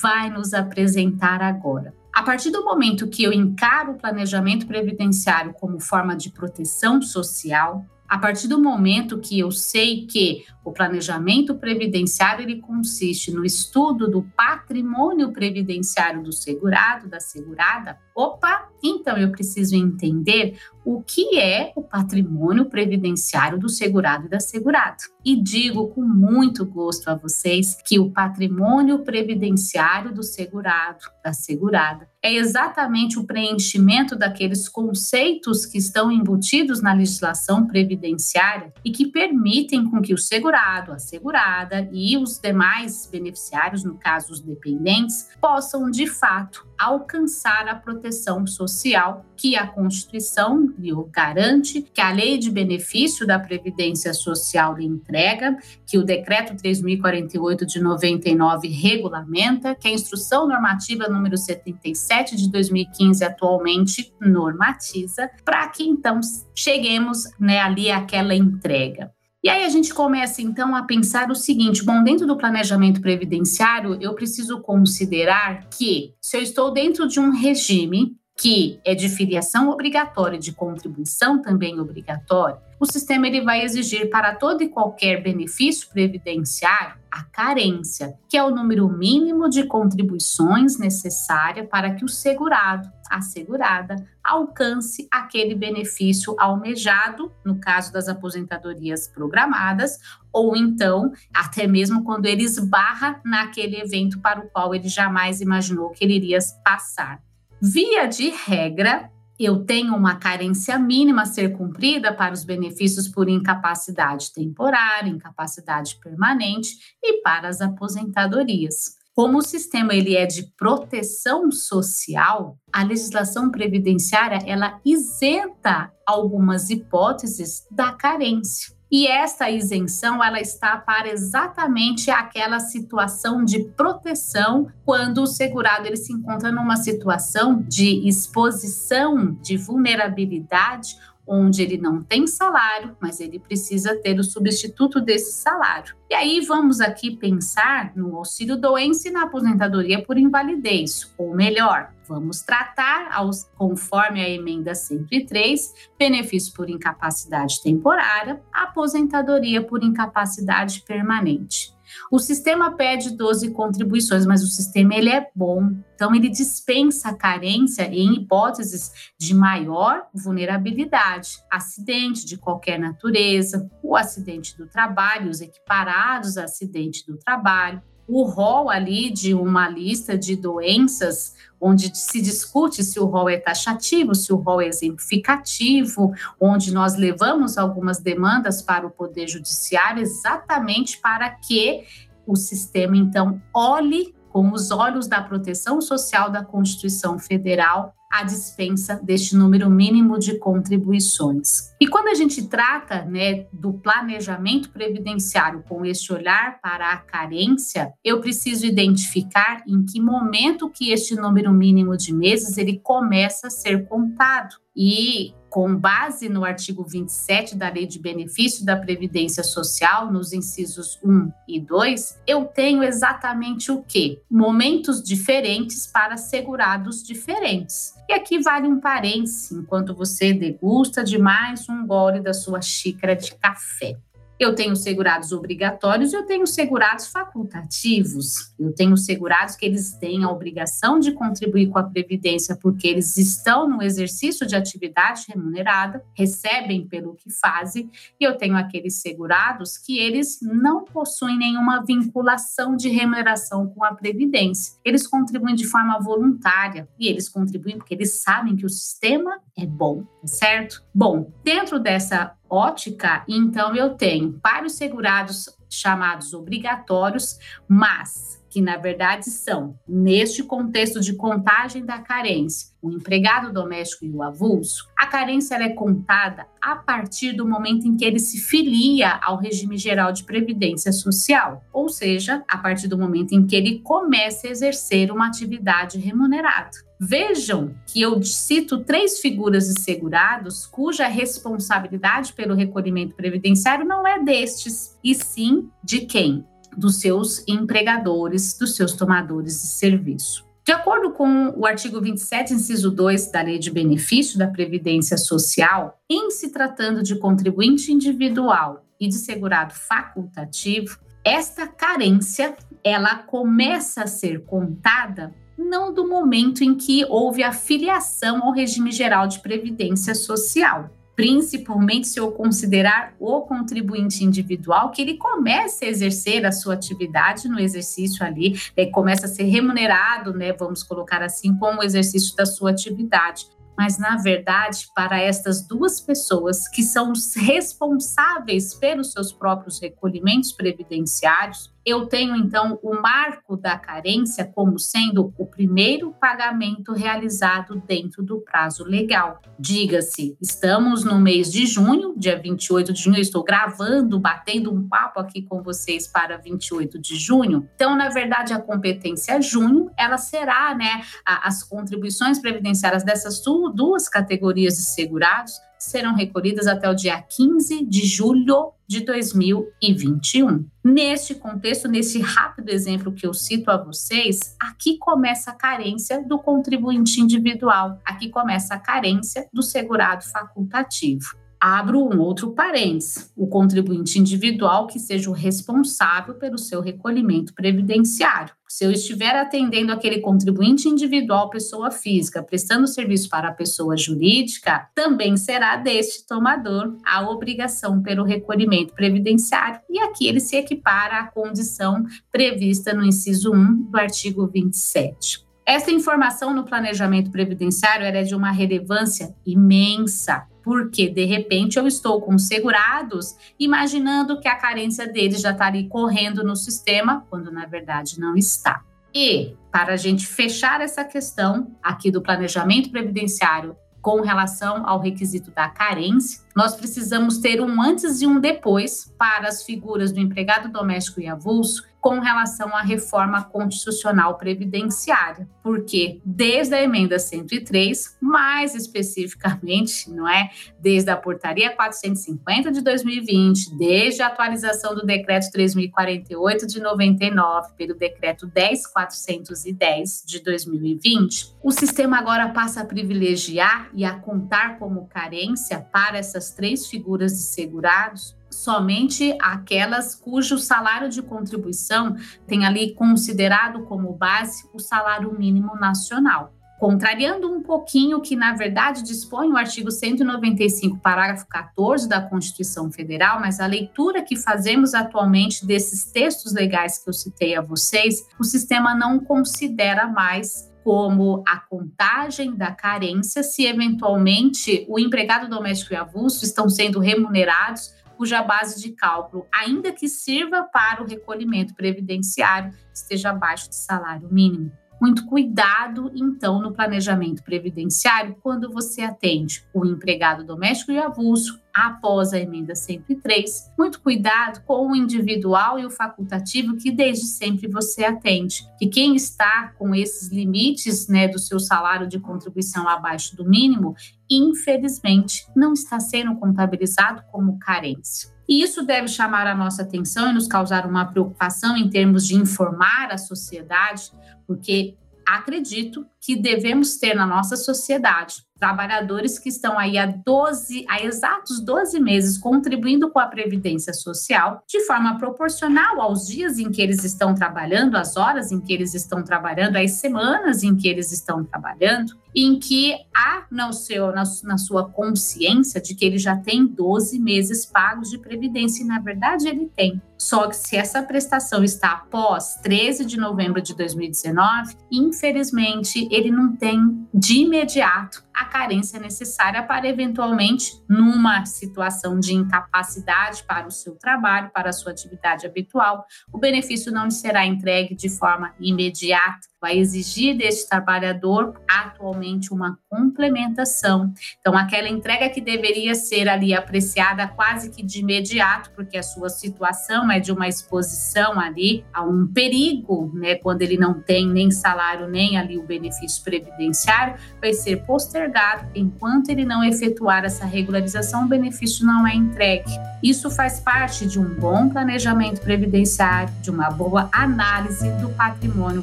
vai 0.00 0.30
nos 0.30 0.54
apresentar 0.54 1.42
agora? 1.42 1.92
A 2.12 2.22
partir 2.22 2.50
do 2.50 2.64
momento 2.64 3.08
que 3.08 3.22
eu 3.22 3.32
encaro 3.32 3.92
o 3.92 3.98
planejamento 3.98 4.66
previdenciário 4.66 5.52
como 5.54 5.80
forma 5.80 6.16
de 6.16 6.30
proteção 6.30 7.00
social, 7.02 7.84
a 8.10 8.18
partir 8.18 8.48
do 8.48 8.60
momento 8.60 9.20
que 9.20 9.38
eu 9.38 9.52
sei 9.52 10.04
que 10.04 10.44
o 10.64 10.72
planejamento 10.72 11.54
previdenciário 11.54 12.42
ele 12.42 12.60
consiste 12.60 13.30
no 13.30 13.44
estudo 13.44 14.10
do 14.10 14.24
patrimônio 14.36 15.30
previdenciário 15.30 16.20
do 16.20 16.32
segurado, 16.32 17.08
da 17.08 17.20
segurada, 17.20 17.96
opa, 18.12 18.68
então 18.82 19.16
eu 19.16 19.30
preciso 19.30 19.76
entender 19.76 20.58
o 20.84 21.00
que 21.00 21.38
é 21.38 21.72
o 21.76 21.82
patrimônio 21.82 22.64
previdenciário 22.64 23.60
do 23.60 23.68
segurado 23.68 24.26
e 24.26 24.28
da 24.28 24.40
segurada. 24.40 24.96
E 25.24 25.36
digo 25.36 25.88
com 25.88 26.02
muito 26.02 26.64
gosto 26.64 27.08
a 27.08 27.14
vocês 27.14 27.76
que 27.84 27.98
o 27.98 28.10
patrimônio 28.10 29.00
previdenciário 29.00 30.14
do 30.14 30.22
segurado, 30.22 31.04
da 31.22 31.32
segurada, 31.32 32.08
é 32.22 32.34
exatamente 32.34 33.18
o 33.18 33.24
preenchimento 33.24 34.14
daqueles 34.14 34.68
conceitos 34.68 35.64
que 35.64 35.78
estão 35.78 36.12
embutidos 36.12 36.82
na 36.82 36.92
legislação 36.92 37.66
previdenciária 37.66 38.72
e 38.84 38.90
que 38.90 39.06
permitem 39.06 39.88
com 39.90 40.02
que 40.02 40.12
o 40.12 40.18
segurado, 40.18 40.92
a 40.92 40.98
segurada 40.98 41.88
e 41.92 42.18
os 42.18 42.38
demais 42.38 43.08
beneficiários, 43.10 43.84
no 43.84 43.94
caso 43.94 44.32
os 44.32 44.40
dependentes, 44.40 45.28
possam 45.40 45.90
de 45.90 46.06
fato 46.06 46.68
alcançar 46.78 47.68
a 47.68 47.74
proteção 47.74 48.46
social 48.46 49.24
que 49.36 49.56
a 49.56 49.66
Constituição 49.66 50.72
lhe 50.78 50.92
garante, 51.10 51.82
que 51.82 52.00
a 52.00 52.12
Lei 52.12 52.36
de 52.36 52.50
Benefício 52.50 53.26
da 53.26 53.38
Previdência 53.38 54.12
Social 54.12 54.76
lhe 54.76 54.84
entrega, 55.10 55.56
que 55.84 55.98
o 55.98 56.04
Decreto 56.04 56.56
3048 56.56 57.66
de 57.66 57.80
99 57.80 58.68
regulamenta, 58.68 59.74
que 59.74 59.88
a 59.88 59.90
Instrução 59.90 60.46
Normativa 60.46 61.08
número 61.08 61.36
77 61.36 62.36
de 62.36 62.50
2015 62.50 63.24
atualmente 63.24 64.12
normatiza, 64.20 65.28
para 65.44 65.66
que 65.68 65.82
então 65.82 66.20
cheguemos 66.54 67.24
né, 67.38 67.60
ali 67.60 67.90
àquela 67.90 68.34
entrega. 68.34 69.10
E 69.42 69.48
aí 69.48 69.64
a 69.64 69.68
gente 69.70 69.92
começa 69.94 70.42
então 70.42 70.76
a 70.76 70.82
pensar 70.82 71.30
o 71.30 71.34
seguinte: 71.34 71.82
bom, 71.82 72.02
dentro 72.02 72.26
do 72.26 72.36
planejamento 72.36 73.00
previdenciário, 73.00 73.96
eu 74.00 74.14
preciso 74.14 74.60
considerar 74.60 75.66
que 75.70 76.14
se 76.20 76.36
eu 76.36 76.42
estou 76.42 76.70
dentro 76.70 77.08
de 77.08 77.18
um 77.18 77.30
regime 77.30 78.19
que 78.40 78.80
é 78.86 78.94
de 78.94 79.10
filiação 79.10 79.68
obrigatória, 79.68 80.38
de 80.38 80.50
contribuição 80.50 81.42
também 81.42 81.78
obrigatória, 81.78 82.58
o 82.80 82.90
sistema 82.90 83.26
ele 83.26 83.42
vai 83.42 83.62
exigir 83.62 84.08
para 84.08 84.34
todo 84.34 84.62
e 84.62 84.68
qualquer 84.70 85.22
benefício 85.22 85.86
previdenciário 85.90 86.98
a 87.10 87.22
carência, 87.24 88.14
que 88.26 88.38
é 88.38 88.42
o 88.42 88.50
número 88.50 88.88
mínimo 88.88 89.50
de 89.50 89.64
contribuições 89.64 90.78
necessária 90.78 91.66
para 91.66 91.94
que 91.94 92.02
o 92.02 92.08
segurado, 92.08 92.90
a 93.10 93.20
segurada, 93.20 93.96
alcance 94.24 95.06
aquele 95.10 95.54
benefício 95.54 96.34
almejado, 96.38 97.30
no 97.44 97.60
caso 97.60 97.92
das 97.92 98.08
aposentadorias 98.08 99.06
programadas, 99.06 99.98
ou 100.32 100.56
então 100.56 101.12
até 101.34 101.66
mesmo 101.66 102.04
quando 102.04 102.24
ele 102.24 102.44
esbarra 102.44 103.20
naquele 103.22 103.76
evento 103.76 104.18
para 104.20 104.40
o 104.40 104.48
qual 104.48 104.74
ele 104.74 104.88
jamais 104.88 105.42
imaginou 105.42 105.90
que 105.90 106.02
ele 106.02 106.14
iria 106.14 106.38
passar. 106.64 107.20
Via 107.62 108.06
de 108.06 108.30
regra, 108.30 109.12
eu 109.38 109.66
tenho 109.66 109.94
uma 109.94 110.16
carência 110.16 110.78
mínima 110.78 111.22
a 111.22 111.26
ser 111.26 111.56
cumprida 111.56 112.10
para 112.10 112.32
os 112.32 112.42
benefícios 112.42 113.06
por 113.06 113.28
incapacidade 113.28 114.32
temporária, 114.32 115.10
incapacidade 115.10 115.98
permanente 116.02 116.70
e 117.02 117.20
para 117.20 117.48
as 117.48 117.60
aposentadorias. 117.60 118.98
Como 119.14 119.36
o 119.36 119.42
sistema 119.42 119.92
ele 119.92 120.16
é 120.16 120.24
de 120.24 120.50
proteção 120.56 121.50
social, 121.52 122.56
a 122.72 122.82
legislação 122.82 123.50
previdenciária 123.50 124.38
ela 124.46 124.80
isenta 124.82 125.92
algumas 126.06 126.70
hipóteses 126.70 127.66
da 127.70 127.92
carência. 127.92 128.79
E 128.90 129.06
esta 129.06 129.48
isenção 129.48 130.22
ela 130.22 130.40
está 130.40 130.76
para 130.76 131.08
exatamente 131.08 132.10
aquela 132.10 132.58
situação 132.58 133.44
de 133.44 133.60
proteção 133.60 134.66
quando 134.84 135.22
o 135.22 135.26
segurado 135.26 135.86
ele 135.86 135.96
se 135.96 136.12
encontra 136.12 136.50
numa 136.50 136.76
situação 136.76 137.62
de 137.62 138.08
exposição, 138.08 139.32
de 139.40 139.56
vulnerabilidade 139.56 140.96
onde 141.32 141.62
ele 141.62 141.78
não 141.78 142.02
tem 142.02 142.26
salário, 142.26 142.96
mas 143.00 143.20
ele 143.20 143.38
precisa 143.38 143.94
ter 143.94 144.18
o 144.18 144.24
substituto 144.24 145.00
desse 145.00 145.40
salário. 145.40 145.94
E 146.10 146.14
aí 146.14 146.40
vamos 146.40 146.80
aqui 146.80 147.16
pensar 147.16 147.92
no 147.94 148.16
auxílio 148.16 148.56
doença 148.56 149.08
e 149.08 149.12
na 149.12 149.22
aposentadoria 149.22 150.02
por 150.02 150.18
invalidez, 150.18 151.14
ou 151.16 151.32
melhor, 151.32 151.92
vamos 152.08 152.40
tratar, 152.40 153.12
aos, 153.12 153.44
conforme 153.56 154.20
a 154.20 154.28
emenda 154.28 154.74
103, 154.74 155.72
benefício 155.96 156.52
por 156.52 156.68
incapacidade 156.68 157.62
temporária, 157.62 158.42
aposentadoria 158.52 159.62
por 159.62 159.84
incapacidade 159.84 160.82
permanente. 160.82 161.72
O 162.10 162.18
sistema 162.18 162.72
pede 162.72 163.16
12 163.16 163.50
contribuições, 163.50 164.26
mas 164.26 164.42
o 164.42 164.46
sistema 164.46 164.94
ele 164.94 165.10
é 165.10 165.28
bom. 165.34 165.72
Então 165.94 166.14
ele 166.14 166.28
dispensa 166.28 167.14
carência 167.14 167.82
em 167.84 168.14
hipóteses 168.14 169.12
de 169.18 169.34
maior 169.34 170.06
vulnerabilidade, 170.14 171.38
acidente 171.50 172.24
de 172.24 172.36
qualquer 172.36 172.78
natureza, 172.78 173.70
o 173.82 173.96
acidente 173.96 174.56
do 174.56 174.66
trabalho, 174.66 175.30
os 175.30 175.40
equiparados 175.40 176.38
a 176.38 176.44
acidente 176.44 177.06
do 177.06 177.18
trabalho, 177.18 177.82
o 178.10 178.24
rol 178.24 178.68
ali 178.68 179.08
de 179.10 179.32
uma 179.32 179.68
lista 179.68 180.18
de 180.18 180.34
doenças, 180.34 181.34
onde 181.60 181.96
se 181.96 182.20
discute 182.20 182.82
se 182.82 182.98
o 182.98 183.04
rol 183.04 183.28
é 183.28 183.36
taxativo, 183.36 184.14
se 184.14 184.32
o 184.32 184.36
rol 184.36 184.60
é 184.60 184.66
exemplificativo, 184.66 186.12
onde 186.40 186.72
nós 186.72 186.96
levamos 186.96 187.56
algumas 187.56 188.00
demandas 188.00 188.60
para 188.60 188.86
o 188.86 188.90
Poder 188.90 189.28
Judiciário 189.28 190.02
exatamente 190.02 190.98
para 191.00 191.30
que 191.30 191.84
o 192.26 192.34
sistema, 192.34 192.96
então, 192.96 193.40
olhe 193.54 194.14
com 194.30 194.52
os 194.52 194.70
olhos 194.70 195.06
da 195.06 195.20
proteção 195.20 195.80
social 195.80 196.30
da 196.30 196.44
Constituição 196.44 197.18
Federal 197.18 197.94
a 198.10 198.24
dispensa 198.24 199.00
deste 199.02 199.36
número 199.36 199.70
mínimo 199.70 200.18
de 200.18 200.36
contribuições. 200.36 201.72
E 201.80 201.86
quando 201.86 202.08
a 202.08 202.14
gente 202.14 202.46
trata 202.48 203.04
né, 203.04 203.46
do 203.52 203.74
planejamento 203.74 204.70
previdenciário 204.70 205.62
com 205.68 205.84
este 205.84 206.12
olhar 206.12 206.60
para 206.60 206.92
a 206.92 206.96
carência, 206.96 207.92
eu 208.04 208.20
preciso 208.20 208.66
identificar 208.66 209.62
em 209.66 209.84
que 209.84 210.00
momento 210.00 210.68
que 210.68 210.90
este 210.90 211.14
número 211.14 211.52
mínimo 211.52 211.96
de 211.96 212.12
meses 212.12 212.58
ele 212.58 212.80
começa 212.82 213.46
a 213.46 213.50
ser 213.50 213.86
contado. 213.86 214.56
E 214.76 215.34
com 215.50 215.74
base 215.76 216.28
no 216.28 216.44
artigo 216.44 216.84
27 216.84 217.56
da 217.56 217.68
Lei 217.68 217.84
de 217.84 217.98
Benefício 217.98 218.64
da 218.64 218.76
Previdência 218.76 219.42
Social, 219.42 220.10
nos 220.12 220.32
incisos 220.32 220.98
1 221.02 221.30
e 221.48 221.60
2, 221.60 222.20
eu 222.24 222.44
tenho 222.44 222.84
exatamente 222.84 223.72
o 223.72 223.82
quê? 223.82 224.22
Momentos 224.30 225.02
diferentes 225.02 225.88
para 225.88 226.16
segurados 226.16 227.02
diferentes. 227.02 227.94
E 228.08 228.12
aqui 228.12 228.38
vale 228.40 228.68
um 228.68 228.78
parêntese, 228.78 229.54
enquanto 229.54 229.94
você 229.94 230.32
degusta 230.32 231.02
de 231.02 231.18
mais 231.18 231.68
um 231.68 231.84
gole 231.84 232.20
da 232.20 232.32
sua 232.32 232.62
xícara 232.62 233.16
de 233.16 233.34
café. 233.34 233.96
Eu 234.40 234.54
tenho 234.54 234.74
segurados 234.74 235.32
obrigatórios 235.32 236.14
eu 236.14 236.24
tenho 236.24 236.46
segurados 236.46 237.08
facultativos. 237.08 238.54
Eu 238.58 238.72
tenho 238.72 238.96
segurados 238.96 239.54
que 239.54 239.66
eles 239.66 239.92
têm 239.92 240.24
a 240.24 240.30
obrigação 240.30 240.98
de 240.98 241.12
contribuir 241.12 241.68
com 241.68 241.78
a 241.78 241.82
previdência 241.82 242.56
porque 242.56 242.88
eles 242.88 243.18
estão 243.18 243.68
no 243.68 243.82
exercício 243.82 244.46
de 244.46 244.56
atividade 244.56 245.26
remunerada, 245.28 246.02
recebem 246.14 246.86
pelo 246.86 247.14
que 247.14 247.28
fazem, 247.28 247.90
e 248.18 248.24
eu 248.24 248.34
tenho 248.38 248.56
aqueles 248.56 249.02
segurados 249.02 249.76
que 249.76 249.98
eles 249.98 250.38
não 250.40 250.86
possuem 250.86 251.36
nenhuma 251.36 251.84
vinculação 251.84 252.74
de 252.74 252.88
remuneração 252.88 253.66
com 253.66 253.84
a 253.84 253.94
previdência. 253.94 254.74
Eles 254.82 255.06
contribuem 255.06 255.54
de 255.54 255.66
forma 255.66 256.00
voluntária 256.00 256.88
e 256.98 257.08
eles 257.08 257.28
contribuem 257.28 257.76
porque 257.76 257.92
eles 257.92 258.22
sabem 258.22 258.56
que 258.56 258.64
o 258.64 258.70
sistema 258.70 259.38
é 259.54 259.66
bom, 259.66 260.06
certo? 260.24 260.82
Bom, 260.94 261.30
dentro 261.44 261.78
dessa 261.78 262.34
ótica, 262.50 263.24
então 263.28 263.74
eu 263.74 263.90
tenho 263.94 264.32
para 264.42 264.66
os 264.66 264.72
segurados 264.72 265.48
chamados 265.68 266.34
obrigatórios, 266.34 267.38
mas 267.68 268.40
que 268.50 268.60
na 268.60 268.76
verdade 268.76 269.30
são, 269.30 269.78
neste 269.88 270.42
contexto 270.42 271.00
de 271.00 271.14
contagem 271.14 271.84
da 271.84 272.00
carência, 272.00 272.70
o 272.82 272.90
empregado 272.90 273.52
doméstico 273.52 274.04
e 274.04 274.10
o 274.10 274.22
avulso, 274.22 274.88
a 274.98 275.06
carência 275.06 275.54
é 275.54 275.68
contada 275.68 276.46
a 276.60 276.74
partir 276.74 277.32
do 277.32 277.46
momento 277.46 277.86
em 277.86 277.96
que 277.96 278.04
ele 278.04 278.18
se 278.18 278.38
filia 278.38 279.20
ao 279.22 279.36
regime 279.36 279.78
geral 279.78 280.12
de 280.12 280.24
previdência 280.24 280.90
social, 280.90 281.64
ou 281.72 281.88
seja, 281.88 282.42
a 282.48 282.58
partir 282.58 282.88
do 282.88 282.98
momento 282.98 283.32
em 283.32 283.46
que 283.46 283.54
ele 283.54 283.78
começa 283.78 284.48
a 284.48 284.50
exercer 284.50 285.12
uma 285.12 285.28
atividade 285.28 285.98
remunerada. 285.98 286.89
Vejam 287.02 287.74
que 287.86 288.02
eu 288.02 288.22
cito 288.22 288.84
três 288.84 289.20
figuras 289.20 289.68
de 289.68 289.80
segurados 289.80 290.66
cuja 290.66 291.06
responsabilidade 291.06 292.34
pelo 292.34 292.54
recolhimento 292.54 293.16
previdenciário 293.16 293.86
não 293.86 294.06
é 294.06 294.22
destes, 294.22 294.98
e 295.02 295.14
sim 295.14 295.70
de 295.82 296.00
quem? 296.00 296.44
Dos 296.76 297.00
seus 297.00 297.42
empregadores, 297.48 298.52
dos 298.58 298.76
seus 298.76 298.92
tomadores 298.92 299.54
de 299.62 299.68
serviço. 299.68 300.44
De 300.62 300.72
acordo 300.72 301.12
com 301.12 301.54
o 301.56 301.64
artigo 301.64 302.02
27, 302.02 302.52
inciso 302.52 302.90
2 302.90 303.32
da 303.32 303.40
Lei 303.40 303.58
de 303.58 303.70
Benefício 303.70 304.38
da 304.38 304.46
Previdência 304.46 305.16
Social, 305.16 305.98
em 306.08 306.30
se 306.30 306.52
tratando 306.52 307.02
de 307.02 307.18
contribuinte 307.18 307.90
individual 307.90 308.84
e 309.00 309.08
de 309.08 309.14
segurado 309.14 309.72
facultativo, 309.72 310.98
esta 311.24 311.66
carência 311.66 312.54
ela 312.84 313.16
começa 313.16 314.02
a 314.02 314.06
ser 314.06 314.44
contada 314.44 315.34
não 315.60 315.92
do 315.92 316.08
momento 316.08 316.64
em 316.64 316.74
que 316.74 317.04
houve 317.08 317.42
a 317.42 317.52
filiação 317.52 318.42
ao 318.42 318.52
regime 318.52 318.90
geral 318.90 319.26
de 319.26 319.40
previdência 319.40 320.14
social, 320.14 320.90
principalmente 321.14 322.08
se 322.08 322.18
eu 322.18 322.32
considerar 322.32 323.14
o 323.20 323.42
contribuinte 323.42 324.24
individual 324.24 324.90
que 324.90 325.02
ele 325.02 325.18
comece 325.18 325.84
a 325.84 325.88
exercer 325.88 326.46
a 326.46 326.52
sua 326.52 326.72
atividade 326.72 327.46
no 327.46 327.60
exercício 327.60 328.24
ali, 328.24 328.58
é, 328.74 328.86
começa 328.86 329.26
a 329.26 329.28
ser 329.28 329.44
remunerado, 329.44 330.32
né, 330.32 330.52
vamos 330.54 330.82
colocar 330.82 331.22
assim, 331.22 331.54
com 331.58 331.76
o 331.76 331.82
exercício 331.82 332.34
da 332.34 332.46
sua 332.46 332.70
atividade. 332.70 333.46
Mas 333.76 333.98
na 333.98 334.16
verdade, 334.16 334.88
para 334.94 335.20
estas 335.20 335.66
duas 335.66 336.00
pessoas 336.00 336.68
que 336.68 336.82
são 336.82 337.12
responsáveis 337.36 338.74
pelos 338.74 339.12
seus 339.12 339.32
próprios 339.32 339.80
recolhimentos 339.80 340.52
previdenciários, 340.52 341.70
eu 341.84 342.06
tenho 342.06 342.36
então 342.36 342.78
o 342.82 343.00
marco 343.00 343.56
da 343.56 343.78
carência 343.78 344.44
como 344.44 344.78
sendo 344.78 345.32
o 345.38 345.46
primeiro 345.46 346.12
pagamento 346.12 346.92
realizado 346.92 347.82
dentro 347.86 348.22
do 348.22 348.40
prazo 348.40 348.84
legal. 348.84 349.40
Diga-se, 349.58 350.36
estamos 350.40 351.04
no 351.04 351.18
mês 351.18 351.50
de 351.50 351.66
junho, 351.66 352.14
dia 352.16 352.38
28 352.38 352.92
de 352.92 353.02
junho, 353.02 353.16
eu 353.16 353.22
estou 353.22 353.42
gravando, 353.42 354.18
batendo 354.18 354.72
um 354.72 354.86
papo 354.86 355.20
aqui 355.20 355.42
com 355.42 355.62
vocês 355.62 356.06
para 356.06 356.36
28 356.36 356.98
de 356.98 357.16
junho. 357.16 357.68
Então, 357.74 357.96
na 357.96 358.08
verdade, 358.08 358.52
a 358.52 358.60
competência 358.60 359.40
junho, 359.40 359.90
ela 359.96 360.18
será, 360.18 360.74
né, 360.74 361.02
as 361.24 361.62
contribuições 361.62 362.38
previdenciárias 362.38 363.02
dessas 363.02 363.42
duas 363.42 364.08
categorias 364.08 364.74
de 364.74 364.82
segurados 364.82 365.60
serão 365.80 366.14
recolhidas 366.14 366.66
até 366.66 366.88
o 366.88 366.94
dia 366.94 367.20
15 367.22 367.84
de 367.86 368.06
julho 368.06 368.72
de 368.86 369.00
2021. 369.00 370.66
Neste 370.84 371.34
contexto, 371.34 371.88
nesse 371.88 372.20
rápido 372.20 372.68
exemplo 372.68 373.12
que 373.12 373.26
eu 373.26 373.32
cito 373.32 373.70
a 373.70 373.76
vocês, 373.76 374.54
aqui 374.60 374.98
começa 374.98 375.50
a 375.50 375.54
carência 375.54 376.22
do 376.22 376.38
contribuinte 376.38 377.20
individual, 377.20 377.98
aqui 378.04 378.28
começa 378.28 378.74
a 378.74 378.78
carência 378.78 379.48
do 379.52 379.62
segurado 379.62 380.24
facultativo. 380.24 381.40
Abro 381.60 381.98
um 381.98 382.18
outro 382.20 382.52
parênteses: 382.52 383.30
o 383.36 383.46
contribuinte 383.46 384.18
individual 384.18 384.86
que 384.86 384.98
seja 384.98 385.28
o 385.28 385.34
responsável 385.34 386.34
pelo 386.34 386.56
seu 386.56 386.80
recolhimento 386.80 387.52
previdenciário. 387.52 388.54
Se 388.66 388.84
eu 388.84 388.90
estiver 388.90 389.36
atendendo 389.36 389.92
aquele 389.92 390.20
contribuinte 390.20 390.88
individual, 390.88 391.50
pessoa 391.50 391.90
física, 391.90 392.42
prestando 392.42 392.86
serviço 392.86 393.28
para 393.28 393.48
a 393.48 393.52
pessoa 393.52 393.96
jurídica, 393.96 394.88
também 394.94 395.36
será 395.36 395.76
deste 395.76 396.26
tomador 396.26 396.96
a 397.04 397.28
obrigação 397.28 398.00
pelo 398.00 398.24
recolhimento 398.24 398.94
previdenciário. 398.94 399.80
E 399.90 399.98
aqui 399.98 400.26
ele 400.26 400.40
se 400.40 400.56
equipara 400.56 401.18
à 401.18 401.26
condição 401.26 402.06
prevista 402.30 402.94
no 402.94 403.04
inciso 403.04 403.52
1 403.52 403.90
do 403.90 403.98
artigo 403.98 404.46
27. 404.46 405.44
Essa 405.66 405.90
informação 405.90 406.54
no 406.54 406.64
planejamento 406.64 407.30
previdenciário 407.30 408.04
é 408.04 408.22
de 408.22 408.34
uma 408.34 408.50
relevância 408.50 409.34
imensa, 409.46 410.46
porque 410.62 411.08
de 411.08 411.24
repente 411.24 411.78
eu 411.78 411.86
estou 411.86 412.20
com 412.20 412.38
segurados 412.38 413.36
imaginando 413.58 414.40
que 414.40 414.48
a 414.48 414.56
carência 414.56 415.06
deles 415.06 415.40
já 415.40 415.52
está 415.52 415.66
ali 415.66 415.88
correndo 415.88 416.44
no 416.44 416.56
sistema, 416.56 417.26
quando 417.28 417.50
na 417.50 417.66
verdade 417.66 418.18
não 418.18 418.36
está. 418.36 418.82
E 419.14 419.56
para 419.72 419.94
a 419.94 419.96
gente 419.96 420.26
fechar 420.26 420.80
essa 420.80 421.04
questão 421.04 421.74
aqui 421.82 422.10
do 422.10 422.22
planejamento 422.22 422.90
previdenciário 422.90 423.76
com 424.00 424.22
relação 424.22 424.86
ao 424.88 424.98
requisito 424.98 425.50
da 425.50 425.68
carência, 425.68 426.40
nós 426.56 426.74
precisamos 426.74 427.38
ter 427.38 427.60
um 427.60 427.82
antes 427.82 428.22
e 428.22 428.26
um 428.26 428.40
depois 428.40 429.12
para 429.18 429.48
as 429.48 429.62
figuras 429.62 430.10
do 430.10 430.20
empregado 430.20 430.70
doméstico 430.70 431.20
e 431.20 431.28
avulso 431.28 431.89
com 432.00 432.18
relação 432.18 432.74
à 432.74 432.80
reforma 432.80 433.44
constitucional 433.44 434.38
previdenciária, 434.38 435.48
porque 435.62 436.20
desde 436.24 436.74
a 436.74 436.82
emenda 436.82 437.18
103, 437.18 438.16
mais 438.20 438.74
especificamente, 438.74 440.10
não 440.10 440.26
é, 440.28 440.50
desde 440.80 441.10
a 441.10 441.16
portaria 441.16 441.70
450 441.70 442.72
de 442.72 442.80
2020, 442.80 443.76
desde 443.76 444.22
a 444.22 444.28
atualização 444.28 444.94
do 444.94 445.04
decreto 445.04 445.50
3048 445.52 446.66
de 446.66 446.80
99 446.80 447.72
pelo 447.76 447.94
decreto 447.94 448.48
10410 448.48 450.24
de 450.26 450.42
2020, 450.42 451.54
o 451.62 451.70
sistema 451.70 452.18
agora 452.18 452.48
passa 452.48 452.80
a 452.80 452.84
privilegiar 452.84 453.90
e 453.94 454.04
a 454.04 454.14
contar 454.14 454.78
como 454.78 455.06
carência 455.06 455.80
para 455.92 456.16
essas 456.18 456.50
três 456.52 456.86
figuras 456.86 457.32
de 457.32 457.42
segurados 457.42 458.39
somente 458.50 459.36
aquelas 459.40 460.14
cujo 460.14 460.58
salário 460.58 461.08
de 461.08 461.22
contribuição 461.22 462.16
tem 462.46 462.66
ali 462.66 462.94
considerado 462.94 463.84
como 463.84 464.12
base 464.12 464.68
o 464.74 464.78
salário 464.78 465.32
mínimo 465.38 465.74
nacional. 465.76 466.52
Contrariando 466.80 467.52
um 467.52 467.62
pouquinho 467.62 468.16
o 468.16 468.20
que, 468.22 468.34
na 468.34 468.54
verdade, 468.54 469.02
dispõe 469.02 469.50
o 469.52 469.56
artigo 469.56 469.90
195, 469.90 470.98
parágrafo 470.98 471.46
14 471.46 472.08
da 472.08 472.22
Constituição 472.22 472.90
Federal, 472.90 473.38
mas 473.38 473.60
a 473.60 473.66
leitura 473.66 474.22
que 474.22 474.34
fazemos 474.34 474.94
atualmente 474.94 475.66
desses 475.66 476.04
textos 476.10 476.54
legais 476.54 476.96
que 476.96 477.10
eu 477.10 477.12
citei 477.12 477.54
a 477.54 477.60
vocês, 477.60 478.26
o 478.38 478.44
sistema 478.44 478.94
não 478.94 479.20
considera 479.20 480.06
mais 480.06 480.70
como 480.82 481.42
a 481.46 481.58
contagem 481.58 482.56
da 482.56 482.72
carência 482.72 483.42
se 483.42 483.66
eventualmente 483.66 484.86
o 484.88 484.98
empregado 484.98 485.48
doméstico 485.48 485.92
e 485.92 485.96
avulso 485.96 486.44
estão 486.44 486.66
sendo 486.68 486.98
remunerados 486.98 487.92
cuja 488.20 488.42
base 488.42 488.78
de 488.78 488.90
cálculo, 488.90 489.46
ainda 489.50 489.92
que 489.92 490.06
sirva 490.06 490.62
para 490.64 491.02
o 491.02 491.06
recolhimento 491.06 491.74
previdenciário, 491.74 492.70
esteja 492.92 493.30
abaixo 493.30 493.70
de 493.70 493.76
salário 493.76 494.28
mínimo. 494.30 494.70
Muito 495.00 495.24
cuidado, 495.24 496.12
então, 496.14 496.60
no 496.60 496.74
planejamento 496.74 497.42
previdenciário 497.42 498.36
quando 498.42 498.70
você 498.70 499.00
atende 499.00 499.64
o 499.72 499.86
empregado 499.86 500.44
doméstico 500.44 500.92
e 500.92 500.98
avulso 500.98 501.62
após 501.74 502.32
a 502.32 502.38
emenda 502.38 502.74
103. 502.74 503.72
Muito 503.78 504.00
cuidado 504.00 504.62
com 504.64 504.90
o 504.90 504.96
individual 504.96 505.78
e 505.78 505.86
o 505.86 505.90
facultativo 505.90 506.76
que 506.76 506.90
desde 506.90 507.26
sempre 507.26 507.68
você 507.68 508.04
atende. 508.04 508.66
Que 508.78 508.86
quem 508.86 509.16
está 509.16 509.72
com 509.78 509.94
esses 509.94 510.28
limites 510.28 511.08
né, 511.08 511.28
do 511.28 511.38
seu 511.38 511.58
salário 511.58 512.06
de 512.06 512.18
contribuição 512.18 512.88
abaixo 512.88 513.36
do 513.36 513.48
mínimo, 513.48 513.94
infelizmente, 514.28 515.46
não 515.54 515.72
está 515.72 515.98
sendo 516.00 516.36
contabilizado 516.36 517.22
como 517.30 517.58
carência. 517.58 518.30
E 518.48 518.62
isso 518.62 518.84
deve 518.84 519.06
chamar 519.06 519.46
a 519.46 519.54
nossa 519.54 519.82
atenção 519.82 520.30
e 520.30 520.34
nos 520.34 520.48
causar 520.48 520.84
uma 520.84 521.04
preocupação 521.04 521.76
em 521.76 521.88
termos 521.88 522.26
de 522.26 522.34
informar 522.34 523.12
a 523.12 523.16
sociedade, 523.16 524.10
porque 524.44 524.96
acredito 525.24 526.04
que 526.20 526.34
devemos 526.34 526.96
ter 526.96 527.14
na 527.14 527.24
nossa 527.24 527.56
sociedade 527.56 528.44
trabalhadores 528.60 529.38
que 529.38 529.48
estão 529.48 529.78
aí 529.78 529.96
há 529.96 530.06
12, 530.06 530.84
há 530.88 531.02
exatos 531.02 531.60
12 531.60 531.98
meses 531.98 532.36
contribuindo 532.36 533.10
com 533.10 533.18
a 533.18 533.26
previdência 533.26 533.94
social 533.94 534.62
de 534.68 534.84
forma 534.84 535.16
proporcional 535.16 536.00
aos 536.00 536.26
dias 536.26 536.58
em 536.58 536.70
que 536.70 536.82
eles 536.82 537.02
estão 537.02 537.34
trabalhando, 537.34 537.96
às 537.96 538.16
horas 538.16 538.52
em 538.52 538.60
que 538.60 538.72
eles 538.72 538.94
estão 538.94 539.24
trabalhando, 539.24 539.76
às 539.76 539.92
semanas 539.92 540.62
em 540.62 540.76
que 540.76 540.86
eles 540.86 541.10
estão 541.10 541.42
trabalhando, 541.42 542.12
em 542.34 542.58
que 542.58 542.94
há 543.16 543.46
no 543.50 543.72
seu, 543.72 544.12
na, 544.12 544.24
na 544.44 544.58
sua 544.58 544.88
consciência 544.88 545.80
de 545.80 545.94
que 545.94 546.04
ele 546.04 546.18
já 546.18 546.36
tem 546.36 546.66
12 546.66 547.18
meses 547.18 547.64
pagos 547.64 548.10
de 548.10 548.18
previdência 548.18 548.82
e 548.82 548.86
na 548.86 549.00
verdade 549.00 549.48
ele 549.48 549.70
tem. 549.74 550.00
Só 550.20 550.46
que 550.48 550.54
se 550.54 550.76
essa 550.76 551.02
prestação 551.02 551.64
está 551.64 551.92
após 551.92 552.56
13 552.56 553.06
de 553.06 553.18
novembro 553.18 553.62
de 553.62 553.74
2019, 553.74 554.76
infelizmente 554.92 556.06
ele 556.12 556.30
não 556.30 556.54
tem 556.54 557.08
de 557.12 557.38
imediato 557.38 558.22
a 558.34 558.44
carência 558.44 559.00
necessária 559.00 559.62
para 559.62 559.88
eventualmente, 559.88 560.72
numa 560.86 561.46
situação 561.46 562.20
de 562.20 562.34
incapacidade 562.34 563.44
para 563.44 563.66
o 563.66 563.70
seu 563.70 563.96
trabalho, 563.96 564.50
para 564.50 564.68
a 564.68 564.72
sua 564.74 564.92
atividade 564.92 565.46
habitual, 565.46 566.04
o 566.30 566.38
benefício 566.38 566.92
não 566.92 567.06
lhe 567.06 567.12
será 567.12 567.46
entregue 567.46 567.94
de 567.94 568.10
forma 568.10 568.54
imediata 568.60 569.50
vai 569.60 569.78
exigir 569.78 570.36
deste 570.36 570.68
trabalhador 570.68 571.60
atualmente 571.68 572.52
uma 572.52 572.78
complementação. 572.88 574.12
Então, 574.40 574.56
aquela 574.56 574.88
entrega 574.88 575.28
que 575.28 575.40
deveria 575.40 575.94
ser 575.94 576.28
ali 576.28 576.54
apreciada 576.54 577.28
quase 577.28 577.70
que 577.70 577.82
de 577.82 578.00
imediato, 578.00 578.70
porque 578.70 578.96
a 578.96 579.02
sua 579.02 579.28
situação 579.28 580.09
é 580.10 580.20
de 580.20 580.32
uma 580.32 580.48
exposição 580.48 581.38
ali 581.38 581.84
a 581.92 582.02
um 582.02 582.26
perigo, 582.26 583.10
né, 583.14 583.36
quando 583.36 583.62
ele 583.62 583.76
não 583.76 583.94
tem 583.94 584.28
nem 584.28 584.50
salário 584.50 585.08
nem 585.08 585.36
ali 585.36 585.58
o 585.58 585.62
benefício 585.62 586.22
previdenciário, 586.22 587.14
vai 587.40 587.52
ser 587.52 587.84
postergado 587.84 588.66
enquanto 588.74 589.30
ele 589.30 589.44
não 589.44 589.62
efetuar 589.62 590.24
essa 590.24 590.44
regularização, 590.44 591.24
o 591.24 591.28
benefício 591.28 591.86
não 591.86 592.06
é 592.06 592.14
entregue. 592.14 592.70
Isso 593.02 593.30
faz 593.30 593.60
parte 593.60 594.06
de 594.06 594.18
um 594.18 594.34
bom 594.34 594.68
planejamento 594.68 595.40
previdenciário, 595.40 596.32
de 596.40 596.50
uma 596.50 596.70
boa 596.70 597.08
análise 597.12 597.88
do 598.00 598.08
patrimônio 598.10 598.82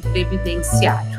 previdenciário. 0.00 1.18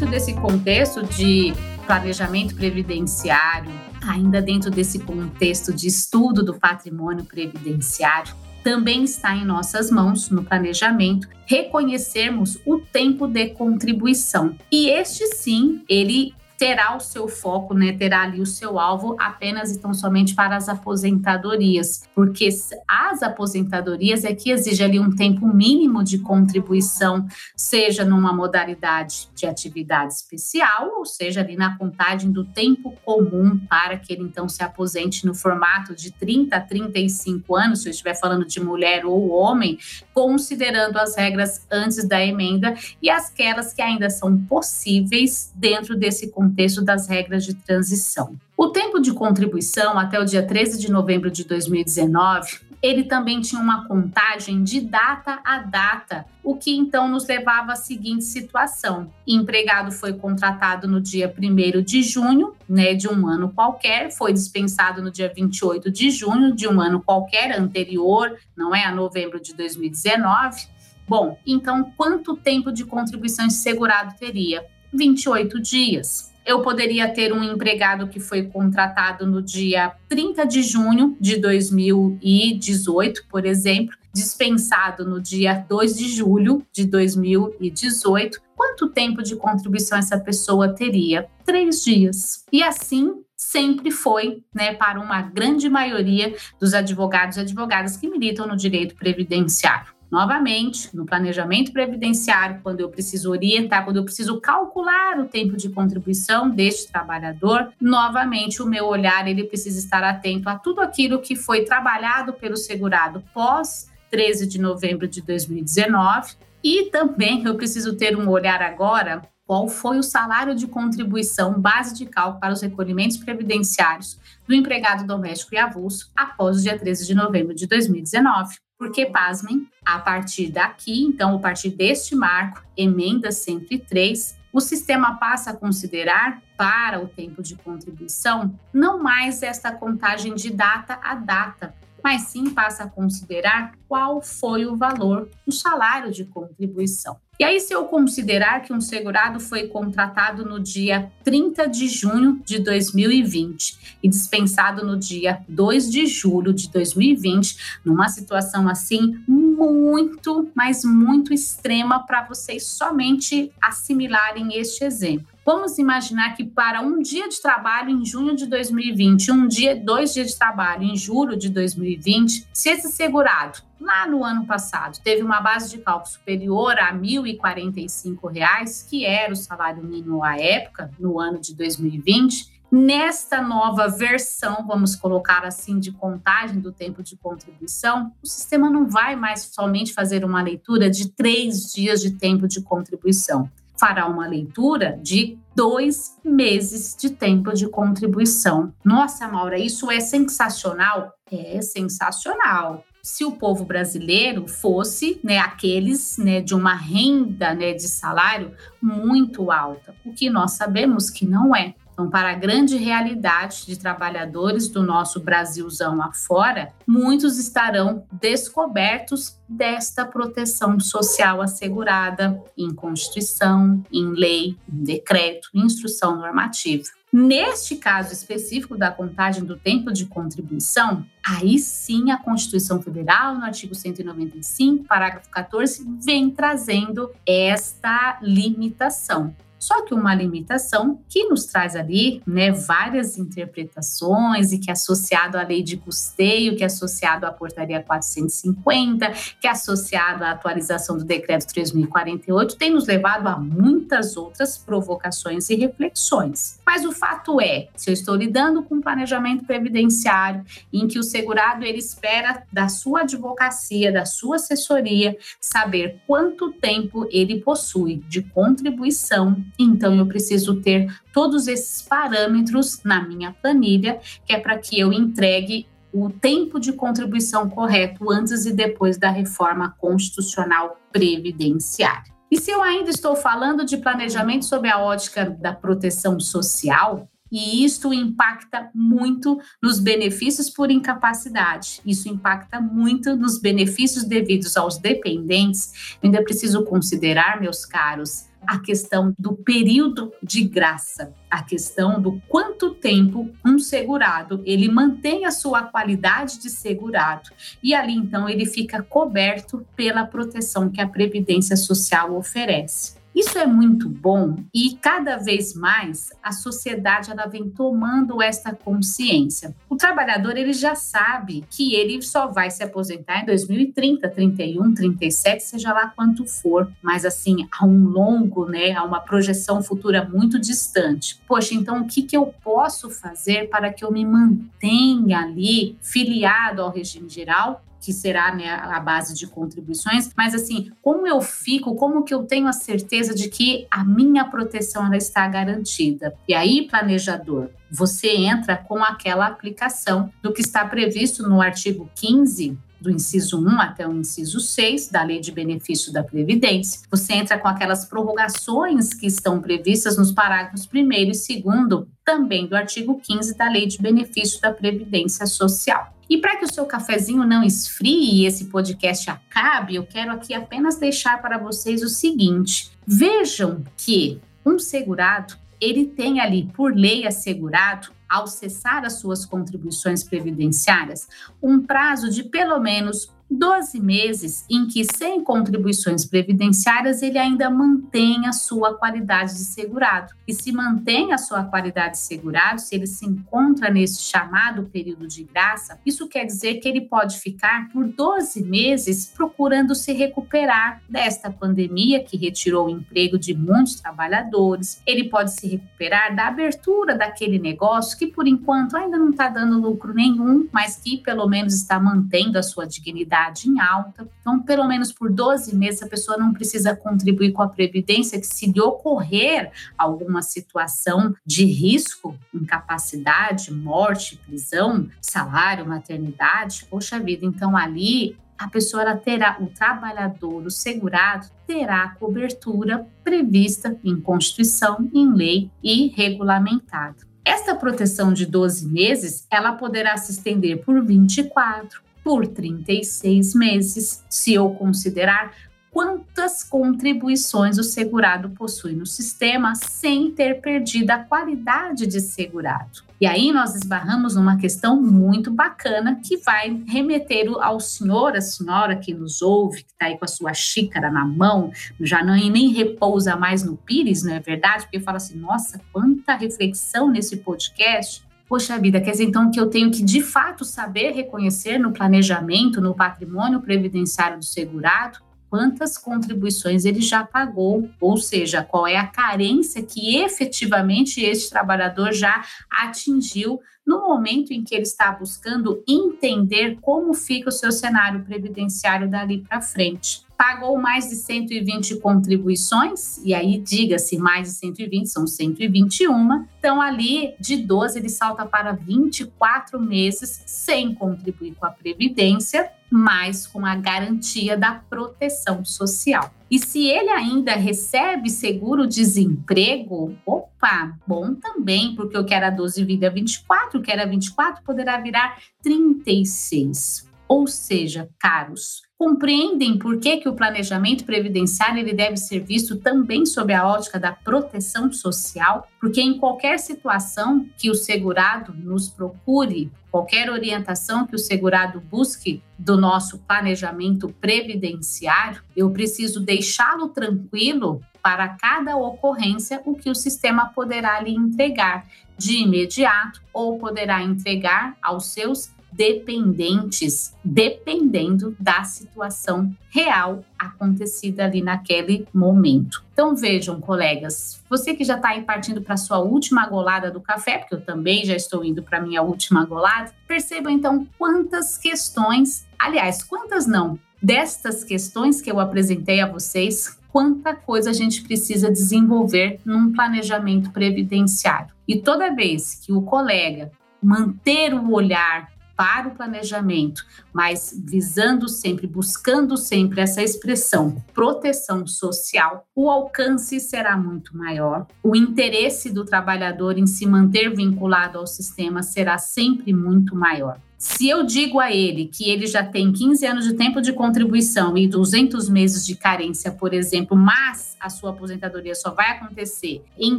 Dentro 0.00 0.10
desse 0.10 0.32
contexto 0.32 1.02
de 1.02 1.52
planejamento 1.84 2.54
previdenciário, 2.54 3.70
ainda 4.00 4.40
dentro 4.40 4.70
desse 4.70 4.98
contexto 4.98 5.74
de 5.74 5.88
estudo 5.88 6.42
do 6.42 6.54
patrimônio 6.54 7.24
previdenciário, 7.24 8.34
também 8.64 9.04
está 9.04 9.36
em 9.36 9.44
nossas 9.44 9.90
mãos, 9.90 10.30
no 10.30 10.42
planejamento, 10.42 11.28
reconhecermos 11.44 12.58
o 12.64 12.78
tempo 12.78 13.26
de 13.26 13.50
contribuição. 13.50 14.56
E 14.72 14.88
este 14.88 15.26
sim, 15.34 15.84
ele 15.86 16.34
terá 16.60 16.94
o 16.94 17.00
seu 17.00 17.26
foco, 17.26 17.72
né, 17.72 17.94
terá 17.94 18.20
ali 18.20 18.38
o 18.38 18.44
seu 18.44 18.78
alvo 18.78 19.16
apenas 19.18 19.74
e 19.74 19.80
tão 19.80 19.94
somente 19.94 20.34
para 20.34 20.54
as 20.54 20.68
aposentadorias, 20.68 22.02
porque 22.14 22.50
as 22.86 23.22
aposentadorias 23.22 24.26
é 24.26 24.34
que 24.34 24.50
exige 24.50 24.84
ali 24.84 25.00
um 25.00 25.16
tempo 25.16 25.46
mínimo 25.46 26.04
de 26.04 26.18
contribuição, 26.18 27.26
seja 27.56 28.04
numa 28.04 28.30
modalidade 28.30 29.30
de 29.34 29.46
atividade 29.46 30.12
especial, 30.12 30.98
ou 30.98 31.06
seja, 31.06 31.40
ali 31.40 31.56
na 31.56 31.78
contagem 31.78 32.30
do 32.30 32.44
tempo 32.44 32.94
comum 33.06 33.58
para 33.66 33.96
que 33.96 34.12
ele 34.12 34.24
então 34.24 34.46
se 34.46 34.62
aposente 34.62 35.24
no 35.24 35.34
formato 35.34 35.94
de 35.94 36.10
30 36.10 36.56
a 36.56 36.60
35 36.60 37.56
anos, 37.56 37.80
se 37.80 37.88
eu 37.88 37.90
estiver 37.90 38.14
falando 38.20 38.44
de 38.44 38.60
mulher 38.60 39.06
ou 39.06 39.30
homem, 39.30 39.78
considerando 40.12 40.98
as 40.98 41.16
regras 41.16 41.66
antes 41.70 42.06
da 42.06 42.22
emenda 42.22 42.74
e 43.00 43.08
aquelas 43.08 43.72
que 43.72 43.80
ainda 43.80 44.10
são 44.10 44.36
possíveis 44.36 45.50
dentro 45.56 45.96
desse 45.96 46.28
contexto 46.28 46.49
contexto 46.50 46.82
das 46.82 47.06
regras 47.06 47.44
de 47.44 47.54
transição. 47.54 48.36
O 48.56 48.68
tempo 48.68 49.00
de 49.00 49.12
contribuição 49.12 49.98
até 49.98 50.18
o 50.18 50.24
dia 50.24 50.42
13 50.42 50.78
de 50.78 50.90
novembro 50.90 51.30
de 51.30 51.44
2019 51.44 52.70
ele 52.82 53.04
também 53.04 53.42
tinha 53.42 53.60
uma 53.60 53.86
contagem 53.86 54.64
de 54.64 54.80
data 54.80 55.38
a 55.44 55.58
data, 55.58 56.24
o 56.42 56.56
que 56.56 56.74
então 56.74 57.08
nos 57.08 57.26
levava 57.26 57.72
à 57.72 57.76
seguinte 57.76 58.24
situação: 58.24 59.12
empregado 59.26 59.92
foi 59.92 60.14
contratado 60.14 60.88
no 60.88 60.98
dia 60.98 61.30
1 61.30 61.82
de 61.82 62.02
junho, 62.02 62.54
né, 62.66 62.94
de 62.94 63.06
um 63.06 63.28
ano 63.28 63.50
qualquer, 63.50 64.10
foi 64.10 64.32
dispensado 64.32 65.02
no 65.02 65.10
dia 65.10 65.30
28 65.34 65.90
de 65.90 66.10
junho 66.10 66.54
de 66.54 66.66
um 66.66 66.80
ano 66.80 67.02
qualquer 67.02 67.52
anterior, 67.52 68.34
não 68.56 68.74
é 68.74 68.84
a 68.84 68.94
novembro 68.94 69.38
de 69.38 69.52
2019. 69.52 70.66
Bom, 71.06 71.38
então 71.46 71.92
quanto 71.98 72.34
tempo 72.34 72.72
de 72.72 72.86
contribuição 72.86 73.46
de 73.46 73.52
segurado 73.52 74.14
teria? 74.18 74.64
28 74.92 75.60
dias 75.60 76.30
eu 76.50 76.62
poderia 76.62 77.08
ter 77.08 77.32
um 77.32 77.44
empregado 77.44 78.08
que 78.08 78.18
foi 78.18 78.42
contratado 78.44 79.26
no 79.26 79.40
dia 79.42 79.92
30 80.08 80.44
de 80.46 80.62
junho 80.62 81.16
de 81.20 81.36
2018, 81.36 83.26
por 83.28 83.44
exemplo, 83.44 83.96
dispensado 84.12 85.04
no 85.04 85.20
dia 85.20 85.64
2 85.68 85.96
de 85.96 86.08
julho 86.08 86.66
de 86.72 86.84
2018. 86.84 88.40
Quanto 88.56 88.88
tempo 88.88 89.22
de 89.22 89.36
contribuição 89.36 89.98
essa 89.98 90.18
pessoa 90.18 90.74
teria? 90.74 91.28
Três 91.44 91.84
dias. 91.84 92.44
E 92.52 92.62
assim 92.62 93.22
sempre 93.36 93.90
foi, 93.90 94.42
né, 94.54 94.74
para 94.74 95.00
uma 95.00 95.22
grande 95.22 95.68
maioria 95.68 96.34
dos 96.58 96.74
advogados 96.74 97.36
e 97.36 97.40
advogadas 97.40 97.96
que 97.96 98.08
militam 98.08 98.46
no 98.46 98.56
direito 98.56 98.94
previdenciário. 98.96 99.99
Novamente, 100.10 100.94
no 100.94 101.06
planejamento 101.06 101.72
previdenciário, 101.72 102.60
quando 102.62 102.80
eu 102.80 102.88
preciso 102.88 103.30
orientar, 103.30 103.84
quando 103.84 103.98
eu 103.98 104.04
preciso 104.04 104.40
calcular 104.40 105.20
o 105.20 105.26
tempo 105.26 105.56
de 105.56 105.68
contribuição 105.68 106.50
deste 106.50 106.90
trabalhador, 106.90 107.72
novamente 107.80 108.60
o 108.60 108.66
meu 108.66 108.86
olhar 108.86 109.28
ele 109.28 109.44
precisa 109.44 109.78
estar 109.78 110.02
atento 110.02 110.48
a 110.48 110.58
tudo 110.58 110.80
aquilo 110.80 111.20
que 111.20 111.36
foi 111.36 111.64
trabalhado 111.64 112.32
pelo 112.32 112.56
segurado 112.56 113.22
pós 113.32 113.88
13 114.10 114.48
de 114.48 114.60
novembro 114.60 115.06
de 115.06 115.22
2019. 115.22 116.34
E 116.62 116.90
também 116.90 117.44
eu 117.44 117.54
preciso 117.54 117.96
ter 117.96 118.16
um 118.16 118.28
olhar 118.28 118.60
agora 118.60 119.22
qual 119.46 119.68
foi 119.68 119.98
o 119.98 120.02
salário 120.02 120.54
de 120.54 120.66
contribuição 120.66 121.60
base 121.60 121.94
de 121.94 122.06
cálculo 122.06 122.40
para 122.40 122.52
os 122.52 122.60
recolhimentos 122.60 123.16
previdenciários 123.16 124.18
do 124.46 124.54
empregado 124.54 125.06
doméstico 125.06 125.54
e 125.54 125.58
avulso 125.58 126.10
após 126.16 126.58
o 126.58 126.62
dia 126.62 126.78
13 126.78 127.06
de 127.06 127.14
novembro 127.14 127.54
de 127.54 127.66
2019. 127.66 128.56
Porque, 128.80 129.04
pasmem, 129.04 129.68
a 129.84 129.98
partir 129.98 130.50
daqui, 130.50 131.04
então, 131.04 131.36
a 131.36 131.38
partir 131.38 131.68
deste 131.68 132.16
marco, 132.16 132.64
emenda 132.74 133.30
103, 133.30 134.38
o 134.54 134.58
sistema 134.58 135.18
passa 135.18 135.50
a 135.50 135.54
considerar 135.54 136.40
para 136.56 136.98
o 136.98 137.06
tempo 137.06 137.42
de 137.42 137.56
contribuição 137.56 138.58
não 138.72 139.02
mais 139.02 139.42
esta 139.42 139.70
contagem 139.70 140.34
de 140.34 140.48
data 140.48 140.98
a 141.02 141.14
data, 141.14 141.74
mas 142.02 142.22
sim 142.22 142.54
passa 142.54 142.84
a 142.84 142.88
considerar 142.88 143.72
qual 143.86 144.22
foi 144.22 144.64
o 144.64 144.74
valor 144.74 145.28
do 145.46 145.52
salário 145.52 146.10
de 146.10 146.24
contribuição. 146.24 147.18
E 147.40 147.42
aí, 147.42 147.58
se 147.58 147.72
eu 147.72 147.86
considerar 147.86 148.60
que 148.60 148.70
um 148.70 148.82
segurado 148.82 149.40
foi 149.40 149.66
contratado 149.66 150.44
no 150.44 150.60
dia 150.60 151.10
30 151.24 151.66
de 151.68 151.88
junho 151.88 152.38
de 152.44 152.58
2020 152.58 153.96
e 154.02 154.08
dispensado 154.10 154.84
no 154.84 154.94
dia 154.94 155.40
2 155.48 155.90
de 155.90 156.04
julho 156.04 156.52
de 156.52 156.70
2020, 156.70 157.80
numa 157.82 158.10
situação 158.10 158.68
assim 158.68 159.24
muito, 159.26 160.50
mas 160.54 160.84
muito 160.84 161.32
extrema 161.32 162.00
para 162.00 162.24
vocês 162.24 162.66
somente 162.66 163.50
assimilarem 163.58 164.58
este 164.58 164.84
exemplo. 164.84 165.39
Vamos 165.52 165.78
imaginar 165.78 166.36
que 166.36 166.44
para 166.44 166.80
um 166.80 167.02
dia 167.02 167.28
de 167.28 167.42
trabalho 167.42 167.90
em 167.90 168.04
junho 168.04 168.36
de 168.36 168.46
2020, 168.46 169.32
um 169.32 169.48
dia, 169.48 169.74
dois 169.74 170.14
dias 170.14 170.28
de 170.28 170.38
trabalho 170.38 170.84
em 170.84 170.96
julho 170.96 171.36
de 171.36 171.48
2020, 171.48 172.46
se 172.52 172.68
esse 172.68 172.86
segurado 172.92 173.58
lá 173.80 174.06
no 174.06 174.22
ano 174.22 174.46
passado 174.46 175.00
teve 175.02 175.24
uma 175.24 175.40
base 175.40 175.68
de 175.68 175.78
cálculo 175.78 176.08
superior 176.08 176.78
a 176.78 176.92
R$ 176.92 177.00
1.045, 177.00 178.88
que 178.88 179.04
era 179.04 179.32
o 179.32 179.36
salário 179.36 179.82
mínimo 179.82 180.22
à 180.22 180.38
época, 180.38 180.88
no 181.00 181.18
ano 181.18 181.40
de 181.40 181.52
2020, 181.56 182.60
Nesta 182.72 183.42
nova 183.42 183.88
versão, 183.88 184.64
vamos 184.64 184.94
colocar 184.94 185.44
assim, 185.44 185.80
de 185.80 185.90
contagem 185.90 186.60
do 186.60 186.70
tempo 186.70 187.02
de 187.02 187.16
contribuição, 187.16 188.12
o 188.22 188.26
sistema 188.28 188.70
não 188.70 188.88
vai 188.88 189.16
mais 189.16 189.50
somente 189.52 189.92
fazer 189.92 190.24
uma 190.24 190.40
leitura 190.40 190.88
de 190.88 191.08
três 191.08 191.72
dias 191.72 192.00
de 192.00 192.12
tempo 192.12 192.46
de 192.46 192.62
contribuição 192.62 193.50
fará 193.80 194.06
uma 194.06 194.26
leitura 194.26 194.98
de 195.02 195.38
dois 195.56 196.18
meses 196.22 196.94
de 196.94 197.08
tempo 197.08 197.54
de 197.54 197.66
contribuição. 197.66 198.74
Nossa, 198.84 199.26
Maura, 199.26 199.58
isso 199.58 199.90
é 199.90 199.98
sensacional? 199.98 201.14
É 201.32 201.62
sensacional. 201.62 202.84
Se 203.02 203.24
o 203.24 203.32
povo 203.32 203.64
brasileiro 203.64 204.46
fosse 204.46 205.18
né, 205.24 205.38
aqueles 205.38 206.18
né, 206.18 206.42
de 206.42 206.54
uma 206.54 206.74
renda 206.74 207.54
né, 207.54 207.72
de 207.72 207.88
salário 207.88 208.52
muito 208.82 209.50
alta, 209.50 209.94
o 210.04 210.12
que 210.12 210.28
nós 210.28 210.52
sabemos 210.52 211.08
que 211.08 211.26
não 211.26 211.56
é. 211.56 211.74
Para 212.08 212.30
a 212.30 212.34
grande 212.34 212.76
realidade 212.76 213.66
de 213.66 213.76
trabalhadores 213.76 214.68
do 214.68 214.82
nosso 214.82 215.20
Brasilzão 215.20 216.00
afora, 216.00 216.72
muitos 216.86 217.38
estarão 217.38 218.04
descobertos 218.12 219.36
desta 219.48 220.04
proteção 220.04 220.78
social 220.78 221.42
assegurada 221.42 222.40
em 222.56 222.72
Constituição, 222.72 223.82
em 223.92 224.06
lei, 224.10 224.56
em 224.72 224.84
decreto, 224.84 225.48
em 225.52 225.64
instrução 225.64 226.16
normativa. 226.16 226.84
Neste 227.12 227.74
caso 227.74 228.12
específico 228.12 228.76
da 228.76 228.88
contagem 228.88 229.42
do 229.42 229.56
tempo 229.56 229.92
de 229.92 230.06
contribuição, 230.06 231.04
aí 231.26 231.58
sim 231.58 232.12
a 232.12 232.16
Constituição 232.16 232.80
Federal, 232.80 233.34
no 233.34 233.44
artigo 233.44 233.74
195, 233.74 234.84
parágrafo 234.84 235.28
14, 235.28 235.84
vem 236.00 236.30
trazendo 236.30 237.10
esta 237.26 238.16
limitação. 238.22 239.34
Só 239.60 239.84
que 239.84 239.92
uma 239.92 240.14
limitação 240.14 241.00
que 241.06 241.28
nos 241.28 241.44
traz 241.44 241.76
ali 241.76 242.22
né, 242.26 242.50
várias 242.50 243.18
interpretações 243.18 244.52
e 244.52 244.58
que 244.58 244.70
é 244.70 244.72
associado 244.72 245.36
à 245.36 245.42
lei 245.42 245.62
de 245.62 245.76
custeio, 245.76 246.56
que 246.56 246.62
é 246.62 246.66
associado 246.66 247.26
à 247.26 247.30
portaria 247.30 247.82
450, 247.82 249.12
que 249.38 249.46
é 249.46 249.50
associado 249.50 250.24
à 250.24 250.30
atualização 250.30 250.96
do 250.96 251.04
decreto 251.04 251.46
3048, 251.46 252.56
tem 252.56 252.70
nos 252.70 252.86
levado 252.86 253.26
a 253.26 253.38
muitas 253.38 254.16
outras 254.16 254.56
provocações 254.56 255.50
e 255.50 255.54
reflexões. 255.54 256.58
Mas 256.64 256.86
o 256.86 256.92
fato 256.92 257.38
é, 257.38 257.68
se 257.76 257.90
eu 257.90 257.94
estou 257.94 258.14
lidando 258.14 258.62
com 258.62 258.76
um 258.76 258.80
planejamento 258.80 259.44
previdenciário 259.44 260.42
em 260.72 260.88
que 260.88 260.98
o 260.98 261.02
segurado 261.02 261.64
ele 261.64 261.78
espera 261.78 262.44
da 262.50 262.68
sua 262.68 263.02
advocacia, 263.02 263.92
da 263.92 264.06
sua 264.06 264.36
assessoria, 264.36 265.18
saber 265.38 266.00
quanto 266.06 266.50
tempo 266.52 267.06
ele 267.10 267.40
possui 267.40 268.02
de 268.08 268.22
contribuição 268.22 269.36
então, 269.58 269.96
eu 269.96 270.06
preciso 270.06 270.60
ter 270.60 270.92
todos 271.12 271.46
esses 271.46 271.82
parâmetros 271.82 272.82
na 272.84 273.06
minha 273.06 273.32
planilha, 273.32 274.00
que 274.24 274.32
é 274.32 274.38
para 274.38 274.58
que 274.58 274.78
eu 274.78 274.92
entregue 274.92 275.66
o 275.92 276.08
tempo 276.08 276.60
de 276.60 276.72
contribuição 276.72 277.48
correto 277.50 278.10
antes 278.10 278.46
e 278.46 278.52
depois 278.52 278.96
da 278.96 279.10
reforma 279.10 279.74
constitucional 279.78 280.78
previdenciária. 280.92 282.12
E 282.30 282.40
se 282.40 282.50
eu 282.50 282.62
ainda 282.62 282.90
estou 282.90 283.16
falando 283.16 283.64
de 283.64 283.76
planejamento 283.76 284.44
sob 284.44 284.68
a 284.68 284.78
ótica 284.78 285.24
da 285.28 285.52
proteção 285.52 286.20
social, 286.20 287.08
e 287.30 287.64
isto 287.64 287.92
impacta 287.94 288.70
muito 288.74 289.40
nos 289.62 289.78
benefícios 289.78 290.50
por 290.50 290.70
incapacidade. 290.70 291.80
Isso 291.86 292.08
impacta 292.08 292.60
muito 292.60 293.16
nos 293.16 293.38
benefícios 293.38 294.04
devidos 294.04 294.56
aos 294.56 294.78
dependentes. 294.78 295.96
Ainda 296.02 296.22
preciso 296.24 296.64
considerar, 296.64 297.40
meus 297.40 297.64
caros, 297.64 298.26
a 298.46 298.58
questão 298.58 299.14
do 299.18 299.34
período 299.34 300.12
de 300.22 300.42
graça, 300.44 301.14
a 301.30 301.42
questão 301.42 302.00
do 302.00 302.20
quanto 302.28 302.74
tempo 302.74 303.30
um 303.44 303.58
segurado 303.58 304.42
ele 304.44 304.68
mantém 304.68 305.24
a 305.24 305.30
sua 305.30 305.62
qualidade 305.62 306.38
de 306.40 306.50
segurado 306.50 307.30
e 307.62 307.74
ali 307.74 307.94
então 307.94 308.28
ele 308.28 308.46
fica 308.46 308.82
coberto 308.82 309.66
pela 309.76 310.04
proteção 310.04 310.70
que 310.70 310.80
a 310.80 310.88
previdência 310.88 311.56
social 311.56 312.16
oferece. 312.16 312.99
Isso 313.14 313.38
é 313.38 313.46
muito 313.46 313.88
bom 313.88 314.36
e 314.54 314.76
cada 314.76 315.16
vez 315.16 315.54
mais 315.54 316.10
a 316.22 316.32
sociedade 316.32 317.10
ela 317.10 317.26
vem 317.26 317.50
tomando 317.50 318.22
esta 318.22 318.54
consciência. 318.54 319.54
O 319.68 319.76
trabalhador 319.76 320.36
ele 320.36 320.52
já 320.52 320.74
sabe 320.74 321.44
que 321.50 321.74
ele 321.74 322.00
só 322.02 322.28
vai 322.28 322.50
se 322.50 322.62
aposentar 322.62 323.22
em 323.22 323.26
2030, 323.26 324.08
31, 324.08 324.74
37, 324.74 325.42
seja 325.42 325.72
lá 325.72 325.88
quanto 325.88 326.24
for, 326.24 326.70
mas 326.80 327.04
assim, 327.04 327.48
há 327.50 327.66
um 327.66 327.84
longo, 327.88 328.46
né, 328.46 328.72
há 328.72 328.84
uma 328.84 329.00
projeção 329.00 329.62
futura 329.62 330.08
muito 330.08 330.38
distante. 330.38 331.20
Poxa, 331.26 331.54
então 331.54 331.82
o 331.82 331.86
que 331.86 332.02
que 332.02 332.16
eu 332.16 332.32
posso 332.42 332.90
fazer 332.90 333.48
para 333.48 333.72
que 333.72 333.84
eu 333.84 333.90
me 333.90 334.04
mantenha 334.04 335.20
ali 335.20 335.76
filiado 335.80 336.62
ao 336.62 336.70
regime 336.70 337.08
geral 337.08 337.62
que 337.80 337.92
será 337.92 338.34
né, 338.34 338.50
a 338.50 338.78
base 338.78 339.14
de 339.14 339.26
contribuições, 339.26 340.10
mas 340.16 340.34
assim, 340.34 340.70
como 340.82 341.06
eu 341.06 341.20
fico, 341.20 341.74
como 341.74 342.04
que 342.04 342.12
eu 342.12 342.24
tenho 342.24 342.46
a 342.46 342.52
certeza 342.52 343.14
de 343.14 343.28
que 343.28 343.66
a 343.70 343.82
minha 343.82 344.24
proteção 344.26 344.86
ela 344.86 344.96
está 344.96 345.26
garantida? 345.26 346.14
E 346.28 346.34
aí, 346.34 346.68
planejador, 346.68 347.50
você 347.70 348.10
entra 348.10 348.56
com 348.56 348.84
aquela 348.84 349.26
aplicação 349.26 350.10
do 350.22 350.32
que 350.32 350.42
está 350.42 350.64
previsto 350.64 351.22
no 351.22 351.40
artigo 351.40 351.88
15 351.94 352.58
do 352.80 352.90
inciso 352.90 353.40
1 353.40 353.60
até 353.60 353.86
o 353.86 353.92
inciso 353.92 354.40
6 354.40 354.88
da 354.88 355.02
Lei 355.02 355.20
de 355.20 355.30
Benefício 355.30 355.92
da 355.92 356.02
Previdência. 356.02 356.80
Você 356.90 357.12
entra 357.12 357.38
com 357.38 357.48
aquelas 357.48 357.84
prorrogações 357.84 358.94
que 358.94 359.06
estão 359.06 359.40
previstas 359.40 359.96
nos 359.96 360.12
parágrafos 360.12 360.68
1 360.72 360.92
e 360.92 361.42
2 361.42 361.86
também 362.04 362.46
do 362.46 362.56
artigo 362.56 363.00
15 363.00 363.36
da 363.36 363.48
Lei 363.48 363.66
de 363.66 363.80
Benefício 363.80 364.40
da 364.40 364.52
Previdência 364.52 365.26
Social. 365.26 365.94
E 366.08 366.18
para 366.18 366.36
que 366.36 366.44
o 366.44 366.52
seu 366.52 366.66
cafezinho 366.66 367.24
não 367.24 367.44
esfrie 367.44 368.22
e 368.22 368.26
esse 368.26 368.46
podcast 368.46 369.08
acabe, 369.08 369.76
eu 369.76 369.86
quero 369.86 370.10
aqui 370.10 370.34
apenas 370.34 370.76
deixar 370.76 371.22
para 371.22 371.38
vocês 371.38 371.84
o 371.84 371.88
seguinte: 371.88 372.72
vejam 372.84 373.62
que 373.76 374.20
um 374.44 374.58
segurado, 374.58 375.34
ele 375.60 375.84
tem 375.86 376.20
ali 376.20 376.50
por 376.52 376.74
lei 376.74 377.06
assegurado 377.06 377.92
ao 378.10 378.26
cessar 378.26 378.84
as 378.84 378.94
suas 378.94 379.24
contribuições 379.24 380.02
previdenciárias, 380.02 381.08
um 381.40 381.60
prazo 381.64 382.10
de 382.10 382.24
pelo 382.24 382.58
menos 382.58 383.12
12 383.30 383.78
meses 383.78 384.44
em 384.50 384.66
que, 384.66 384.84
sem 384.84 385.22
contribuições 385.22 386.04
previdenciárias, 386.04 387.00
ele 387.00 387.16
ainda 387.16 387.48
mantém 387.48 388.26
a 388.26 388.32
sua 388.32 388.74
qualidade 388.74 389.34
de 389.34 389.44
segurado. 389.44 390.12
E 390.26 390.34
se 390.34 390.50
mantém 390.50 391.12
a 391.12 391.18
sua 391.18 391.44
qualidade 391.44 391.92
de 391.92 391.98
segurado, 391.98 392.60
se 392.60 392.74
ele 392.74 392.88
se 392.88 393.06
encontra 393.06 393.70
nesse 393.70 394.02
chamado 394.02 394.64
período 394.64 395.06
de 395.06 395.22
graça, 395.22 395.78
isso 395.86 396.08
quer 396.08 396.24
dizer 396.24 396.54
que 396.54 396.68
ele 396.68 396.80
pode 396.80 397.18
ficar 397.18 397.68
por 397.72 397.86
12 397.86 398.42
meses 398.42 399.06
procurando 399.06 399.74
se 399.76 399.92
recuperar 399.92 400.82
desta 400.88 401.30
pandemia 401.30 402.02
que 402.02 402.16
retirou 402.16 402.66
o 402.66 402.70
emprego 402.70 403.16
de 403.16 403.32
muitos 403.32 403.74
trabalhadores. 403.74 404.82
Ele 404.84 405.04
pode 405.04 405.32
se 405.32 405.46
recuperar 405.46 406.16
da 406.16 406.26
abertura 406.26 406.96
daquele 406.96 407.38
negócio 407.38 407.96
que, 407.96 408.08
por 408.08 408.26
enquanto, 408.26 408.76
ainda 408.76 408.98
não 408.98 409.10
está 409.10 409.28
dando 409.28 409.60
lucro 409.60 409.94
nenhum, 409.94 410.48
mas 410.52 410.76
que 410.76 410.98
pelo 410.98 411.28
menos 411.28 411.54
está 411.54 411.78
mantendo 411.78 412.36
a 412.36 412.42
sua 412.42 412.66
dignidade 412.66 413.19
idade 413.20 413.48
em 413.48 413.60
alta. 413.60 414.08
Então, 414.20 414.40
pelo 414.40 414.66
menos 414.66 414.92
por 414.92 415.10
12 415.10 415.54
meses, 415.54 415.82
a 415.82 415.88
pessoa 415.88 416.16
não 416.16 416.32
precisa 416.32 416.74
contribuir 416.74 417.32
com 417.32 417.42
a 417.42 417.48
Previdência, 417.48 418.18
que 418.18 418.26
se 418.26 418.50
lhe 418.50 418.60
ocorrer 418.60 419.50
alguma 419.76 420.22
situação 420.22 421.14
de 421.26 421.44
risco, 421.44 422.16
incapacidade, 422.34 423.52
morte, 423.52 424.16
prisão, 424.16 424.88
salário, 425.00 425.66
maternidade, 425.66 426.66
poxa 426.70 426.98
vida, 426.98 427.26
então 427.26 427.56
ali 427.56 428.16
a 428.38 428.48
pessoa 428.48 428.96
terá, 428.96 429.36
o 429.38 429.48
trabalhador, 429.48 430.46
o 430.46 430.50
segurado, 430.50 431.28
terá 431.46 431.90
cobertura 432.00 432.86
prevista 433.04 433.78
em 433.84 434.00
Constituição, 434.00 434.88
em 434.94 435.12
lei 435.12 435.50
e 435.62 435.88
regulamentada. 435.88 436.96
Esta 437.22 437.54
proteção 437.54 438.14
de 438.14 438.24
12 438.24 438.66
meses, 438.66 439.26
ela 439.30 439.52
poderá 439.52 439.94
se 439.98 440.12
estender 440.12 440.64
por 440.64 440.82
24, 440.82 441.82
por 442.02 442.26
36 442.26 443.34
meses, 443.34 444.04
se 444.08 444.34
eu 444.34 444.50
considerar 444.50 445.32
quantas 445.70 446.42
contribuições 446.42 447.56
o 447.58 447.62
segurado 447.62 448.30
possui 448.30 448.72
no 448.72 448.84
sistema 448.84 449.54
sem 449.54 450.10
ter 450.10 450.40
perdido 450.40 450.90
a 450.90 450.98
qualidade 450.98 451.86
de 451.86 452.00
segurado. 452.00 452.90
E 453.00 453.06
aí 453.06 453.32
nós 453.32 453.54
esbarramos 453.54 454.14
numa 454.14 454.36
questão 454.36 454.80
muito 454.80 455.30
bacana 455.30 456.00
que 456.04 456.18
vai 456.18 456.62
remeter 456.66 457.26
ao 457.40 457.58
senhor, 457.58 458.14
a 458.14 458.20
senhora 458.20 458.76
que 458.76 458.92
nos 458.92 459.22
ouve, 459.22 459.62
que 459.62 459.72
está 459.72 459.86
aí 459.86 459.96
com 459.96 460.04
a 460.04 460.08
sua 460.08 460.34
xícara 460.34 460.90
na 460.90 461.04
mão, 461.06 461.50
já 461.80 462.04
não 462.04 462.14
nem 462.14 462.48
repousa 462.48 463.16
mais 463.16 463.42
no 463.42 463.56
pires, 463.56 464.02
não 464.02 464.12
é 464.12 464.20
verdade? 464.20 464.64
Porque 464.64 464.80
fala 464.80 464.98
assim, 464.98 465.16
nossa, 465.16 465.58
quanta 465.72 466.14
reflexão 466.14 466.90
nesse 466.90 467.16
podcast. 467.18 468.04
Poxa 468.30 468.56
vida, 468.60 468.80
quer 468.80 468.92
dizer 468.92 469.06
então 469.06 469.28
que 469.28 469.40
eu 469.40 469.50
tenho 469.50 469.72
que 469.72 469.82
de 469.82 470.00
fato 470.00 470.44
saber 470.44 470.92
reconhecer 470.92 471.58
no 471.58 471.72
planejamento, 471.72 472.60
no 472.60 472.76
patrimônio 472.76 473.40
previdenciário 473.40 474.18
do 474.18 474.24
segurado, 474.24 475.00
quantas 475.28 475.76
contribuições 475.76 476.64
ele 476.64 476.80
já 476.80 477.02
pagou, 477.02 477.68
ou 477.80 477.96
seja, 477.96 478.44
qual 478.44 478.68
é 478.68 478.76
a 478.76 478.86
carência 478.86 479.64
que 479.64 479.96
efetivamente 479.96 481.00
este 481.00 481.28
trabalhador 481.28 481.92
já 481.92 482.22
atingiu 482.48 483.40
no 483.66 483.80
momento 483.80 484.32
em 484.32 484.44
que 484.44 484.54
ele 484.54 484.62
está 484.62 484.92
buscando 484.92 485.60
entender 485.66 486.56
como 486.60 486.94
fica 486.94 487.30
o 487.30 487.32
seu 487.32 487.50
cenário 487.50 488.04
previdenciário 488.04 488.88
dali 488.88 489.24
para 489.28 489.40
frente. 489.40 490.04
Pagou 490.20 490.58
mais 490.58 490.90
de 490.90 490.96
120 490.96 491.76
contribuições, 491.76 492.98
e 493.02 493.14
aí 493.14 493.38
diga-se 493.38 493.96
mais 493.96 494.28
de 494.28 494.34
120, 494.34 494.86
são 494.86 495.06
121. 495.06 496.26
Então, 496.38 496.60
ali 496.60 497.14
de 497.18 497.38
12, 497.38 497.78
ele 497.78 497.88
salta 497.88 498.26
para 498.26 498.52
24 498.52 499.58
meses 499.58 500.22
sem 500.26 500.74
contribuir 500.74 501.34
com 501.36 501.46
a 501.46 501.50
Previdência, 501.50 502.52
mas 502.70 503.26
com 503.26 503.46
a 503.46 503.56
garantia 503.56 504.36
da 504.36 504.56
proteção 504.56 505.42
social. 505.42 506.12
E 506.30 506.38
se 506.38 506.68
ele 506.68 506.90
ainda 506.90 507.32
recebe 507.32 508.10
seguro-desemprego, 508.10 509.96
opa, 510.04 510.76
bom 510.86 511.14
também, 511.14 511.74
porque 511.74 511.96
o 511.96 512.04
que 512.04 512.12
era 512.12 512.28
12 512.28 512.62
vida 512.62 512.90
24, 512.90 513.58
o 513.58 513.62
que 513.62 513.72
era 513.72 513.86
24 513.86 514.44
poderá 514.44 514.78
virar 514.78 515.16
36. 515.42 516.89
Ou 517.10 517.26
seja, 517.26 517.88
caros, 517.98 518.62
compreendem 518.78 519.58
por 519.58 519.80
que, 519.80 519.96
que 519.96 520.08
o 520.08 520.14
planejamento 520.14 520.84
previdenciário 520.84 521.58
ele 521.58 521.72
deve 521.72 521.96
ser 521.96 522.20
visto 522.20 522.54
também 522.54 523.04
sob 523.04 523.32
a 523.32 523.48
ótica 523.48 523.80
da 523.80 523.90
proteção 523.90 524.72
social, 524.72 525.48
porque 525.60 525.80
em 525.80 525.98
qualquer 525.98 526.38
situação 526.38 527.26
que 527.36 527.50
o 527.50 527.54
segurado 527.56 528.32
nos 528.32 528.68
procure, 528.68 529.50
qualquer 529.72 530.08
orientação 530.08 530.86
que 530.86 530.94
o 530.94 531.00
segurado 531.00 531.60
busque 531.60 532.22
do 532.38 532.56
nosso 532.56 533.00
planejamento 533.00 533.88
previdenciário, 534.00 535.20
eu 535.36 535.50
preciso 535.50 535.98
deixá-lo 535.98 536.68
tranquilo 536.68 537.60
para 537.82 538.10
cada 538.10 538.56
ocorrência 538.56 539.42
o 539.44 539.56
que 539.56 539.68
o 539.68 539.74
sistema 539.74 540.26
poderá 540.28 540.80
lhe 540.80 540.94
entregar 540.94 541.66
de 541.98 542.18
imediato 542.18 543.02
ou 543.12 543.36
poderá 543.36 543.82
entregar 543.82 544.56
aos 544.62 544.92
seus 544.92 545.28
dependentes, 545.52 546.94
dependendo 547.04 548.16
da 548.18 548.44
situação 548.44 549.34
real 549.50 550.04
acontecida 550.18 551.04
ali 551.04 551.22
naquele 551.22 551.86
momento. 551.92 552.64
Então 552.72 552.94
vejam, 552.94 553.40
colegas, 553.40 554.22
você 554.28 554.54
que 554.54 554.64
já 554.64 554.76
está 554.76 554.90
aí 554.90 555.02
partindo 555.02 555.42
para 555.42 555.56
sua 555.56 555.78
última 555.78 556.26
golada 556.28 556.70
do 556.70 556.80
café, 556.80 557.18
porque 557.18 557.34
eu 557.34 557.40
também 557.40 557.84
já 557.84 557.94
estou 557.94 558.24
indo 558.24 558.42
para 558.42 558.60
minha 558.60 558.82
última 558.82 559.24
golada, 559.24 559.72
percebam 559.86 560.32
então 560.32 560.66
quantas 560.78 561.36
questões, 561.36 562.26
aliás, 562.38 562.82
quantas 562.82 563.26
não, 563.26 563.58
destas 563.82 564.44
questões 564.44 565.00
que 565.00 565.10
eu 565.10 565.18
apresentei 565.18 565.80
a 565.80 565.86
vocês, 565.86 566.58
quanta 566.68 567.14
coisa 567.14 567.50
a 567.50 567.52
gente 567.52 567.82
precisa 567.82 568.30
desenvolver 568.30 569.20
num 569.24 569.52
planejamento 569.52 570.30
previdenciário. 570.30 571.34
E 571.46 571.60
toda 571.60 571.94
vez 571.94 572.34
que 572.34 572.52
o 572.52 572.62
colega 572.62 573.32
manter 573.62 574.32
o 574.32 574.52
olhar 574.52 575.10
para 575.40 575.68
o 575.68 575.70
planejamento, 575.70 576.66
mas 576.92 577.34
visando 577.34 578.10
sempre, 578.10 578.46
buscando 578.46 579.16
sempre 579.16 579.62
essa 579.62 579.82
expressão 579.82 580.62
proteção 580.74 581.46
social, 581.46 582.26
o 582.36 582.50
alcance 582.50 583.18
será 583.18 583.56
muito 583.56 583.96
maior, 583.96 584.46
o 584.62 584.76
interesse 584.76 585.50
do 585.50 585.64
trabalhador 585.64 586.36
em 586.36 586.46
se 586.46 586.66
manter 586.66 587.08
vinculado 587.16 587.78
ao 587.78 587.86
sistema 587.86 588.42
será 588.42 588.76
sempre 588.76 589.32
muito 589.32 589.74
maior. 589.74 590.20
Se 590.40 590.66
eu 590.70 590.84
digo 590.84 591.20
a 591.20 591.30
ele 591.30 591.66
que 591.66 591.90
ele 591.90 592.06
já 592.06 592.24
tem 592.24 592.50
15 592.50 592.86
anos 592.86 593.04
de 593.04 593.12
tempo 593.12 593.42
de 593.42 593.52
contribuição 593.52 594.38
e 594.38 594.48
200 594.48 595.06
meses 595.10 595.44
de 595.44 595.54
carência, 595.54 596.10
por 596.10 596.32
exemplo, 596.32 596.74
mas 596.74 597.36
a 597.38 597.50
sua 597.50 597.70
aposentadoria 597.70 598.34
só 598.34 598.50
vai 598.50 598.70
acontecer 598.70 599.42
em 599.58 599.78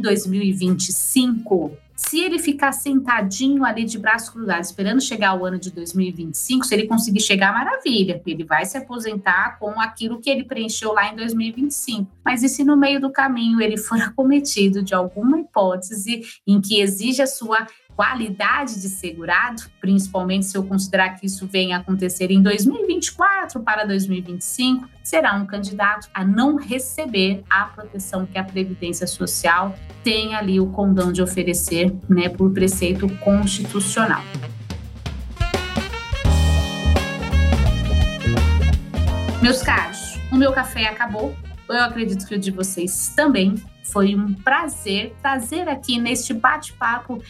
2025, 0.00 1.76
se 2.08 2.20
ele 2.20 2.38
ficar 2.38 2.72
sentadinho 2.72 3.64
ali 3.64 3.84
de 3.84 3.98
braço 3.98 4.32
cruzado, 4.32 4.62
esperando 4.62 5.00
chegar 5.00 5.34
o 5.34 5.44
ano 5.44 5.58
de 5.58 5.70
2025, 5.70 6.64
se 6.64 6.74
ele 6.74 6.86
conseguir 6.86 7.20
chegar, 7.20 7.52
maravilha, 7.52 8.20
ele 8.26 8.44
vai 8.44 8.64
se 8.64 8.76
aposentar 8.76 9.58
com 9.58 9.80
aquilo 9.80 10.20
que 10.20 10.28
ele 10.28 10.44
preencheu 10.44 10.92
lá 10.92 11.12
em 11.12 11.16
2025. 11.16 12.10
Mas 12.24 12.42
e 12.42 12.48
se 12.48 12.64
no 12.64 12.76
meio 12.76 13.00
do 13.00 13.10
caminho 13.10 13.60
ele 13.60 13.76
for 13.76 14.00
acometido 14.02 14.82
de 14.82 14.94
alguma 14.94 15.40
hipótese 15.40 16.22
em 16.46 16.60
que 16.60 16.80
exija 16.80 17.24
a 17.24 17.26
sua 17.26 17.66
qualidade 17.96 18.80
de 18.80 18.88
segurado, 18.88 19.62
principalmente 19.80 20.46
se 20.46 20.56
eu 20.56 20.64
considerar 20.64 21.10
que 21.10 21.26
isso 21.26 21.46
venha 21.46 21.76
acontecer 21.76 22.30
em 22.30 22.42
2024 22.42 23.60
para 23.60 23.84
2025, 23.84 24.88
será 25.02 25.34
um 25.34 25.46
candidato 25.46 26.08
a 26.12 26.24
não 26.24 26.56
receber 26.56 27.42
a 27.48 27.64
proteção 27.64 28.26
que 28.26 28.38
a 28.38 28.44
Previdência 28.44 29.06
Social 29.06 29.74
tem 30.02 30.34
ali 30.34 30.58
o 30.58 30.66
condão 30.66 31.12
de 31.12 31.22
oferecer, 31.22 31.94
né, 32.08 32.28
por 32.28 32.52
preceito 32.52 33.08
constitucional. 33.18 34.22
Meus 39.42 39.60
caros, 39.60 40.20
o 40.30 40.36
meu 40.36 40.52
café 40.52 40.86
acabou. 40.86 41.34
Eu 41.68 41.82
acredito 41.82 42.26
que 42.26 42.34
o 42.34 42.38
de 42.38 42.50
vocês 42.50 43.12
também. 43.16 43.56
Foi 43.82 44.14
um 44.14 44.32
prazer 44.32 45.14
trazer 45.20 45.68
aqui 45.68 45.98
neste 45.98 46.32
bate-papo 46.32 47.20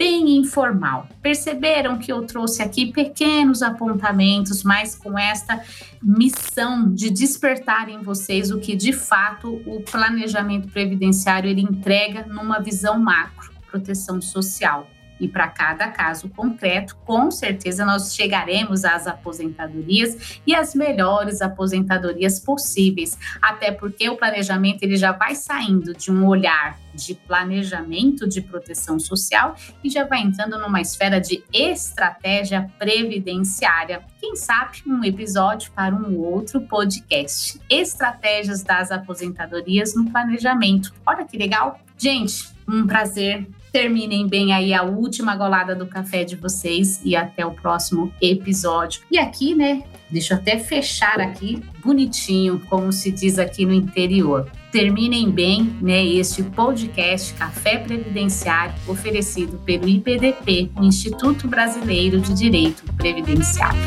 bem 0.00 0.38
informal. 0.38 1.06
Perceberam 1.20 1.98
que 1.98 2.10
eu 2.10 2.22
trouxe 2.22 2.62
aqui 2.62 2.90
pequenos 2.90 3.60
apontamentos, 3.60 4.62
mas 4.62 4.94
com 4.94 5.18
esta 5.18 5.62
missão 6.02 6.90
de 6.90 7.10
despertar 7.10 7.90
em 7.90 8.00
vocês 8.00 8.50
o 8.50 8.58
que 8.58 8.74
de 8.74 8.94
fato 8.94 9.60
o 9.66 9.82
planejamento 9.82 10.68
previdenciário 10.68 11.50
ele 11.50 11.60
entrega 11.60 12.24
numa 12.26 12.60
visão 12.60 12.98
macro, 12.98 13.52
proteção 13.70 14.22
social. 14.22 14.88
E 15.20 15.28
para 15.28 15.48
cada 15.48 15.88
caso 15.88 16.28
concreto, 16.30 16.96
com 17.04 17.30
certeza 17.30 17.84
nós 17.84 18.14
chegaremos 18.14 18.84
às 18.84 19.06
aposentadorias 19.06 20.40
e 20.46 20.54
às 20.54 20.74
melhores 20.74 21.42
aposentadorias 21.42 22.40
possíveis, 22.40 23.18
até 23.40 23.70
porque 23.70 24.08
o 24.08 24.16
planejamento 24.16 24.82
ele 24.82 24.96
já 24.96 25.12
vai 25.12 25.34
saindo 25.34 25.92
de 25.92 26.10
um 26.10 26.26
olhar 26.26 26.78
de 26.94 27.14
planejamento 27.14 28.28
de 28.28 28.40
proteção 28.40 28.98
social 28.98 29.54
e 29.82 29.88
já 29.88 30.04
vai 30.04 30.20
entrando 30.20 30.58
numa 30.58 30.80
esfera 30.80 31.20
de 31.20 31.42
estratégia 31.52 32.70
previdenciária. 32.78 34.02
Quem 34.20 34.36
sabe 34.36 34.82
um 34.86 35.04
episódio 35.04 35.70
para 35.72 35.94
um 35.94 36.18
outro 36.18 36.60
podcast. 36.62 37.60
Estratégias 37.68 38.62
das 38.62 38.90
aposentadorias 38.90 39.94
no 39.94 40.10
planejamento. 40.10 40.92
Olha 41.06 41.24
que 41.24 41.36
legal! 41.36 41.80
Gente, 41.96 42.48
um 42.68 42.86
prazer 42.86 43.46
Terminem 43.72 44.26
bem 44.26 44.52
aí 44.52 44.74
a 44.74 44.82
última 44.82 45.36
golada 45.36 45.74
do 45.76 45.86
café 45.86 46.24
de 46.24 46.34
vocês 46.34 47.00
e 47.04 47.14
até 47.14 47.46
o 47.46 47.52
próximo 47.52 48.12
episódio. 48.20 49.02
E 49.10 49.18
aqui, 49.18 49.54
né? 49.54 49.84
Deixa 50.10 50.34
eu 50.34 50.38
até 50.38 50.58
fechar 50.58 51.20
aqui 51.20 51.62
bonitinho, 51.84 52.60
como 52.68 52.92
se 52.92 53.12
diz 53.12 53.38
aqui 53.38 53.64
no 53.64 53.72
interior. 53.72 54.50
Terminem 54.72 55.30
bem 55.30 55.76
né, 55.80 56.04
este 56.04 56.42
podcast 56.42 57.32
Café 57.34 57.78
Previdenciário, 57.78 58.74
oferecido 58.88 59.58
pelo 59.58 59.88
IPDP, 59.88 60.72
o 60.76 60.82
Instituto 60.82 61.46
Brasileiro 61.46 62.20
de 62.20 62.34
Direito 62.34 62.82
Previdenciário. 62.94 63.78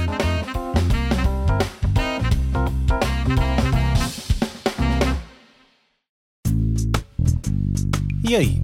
E 8.26 8.36
aí? 8.36 8.64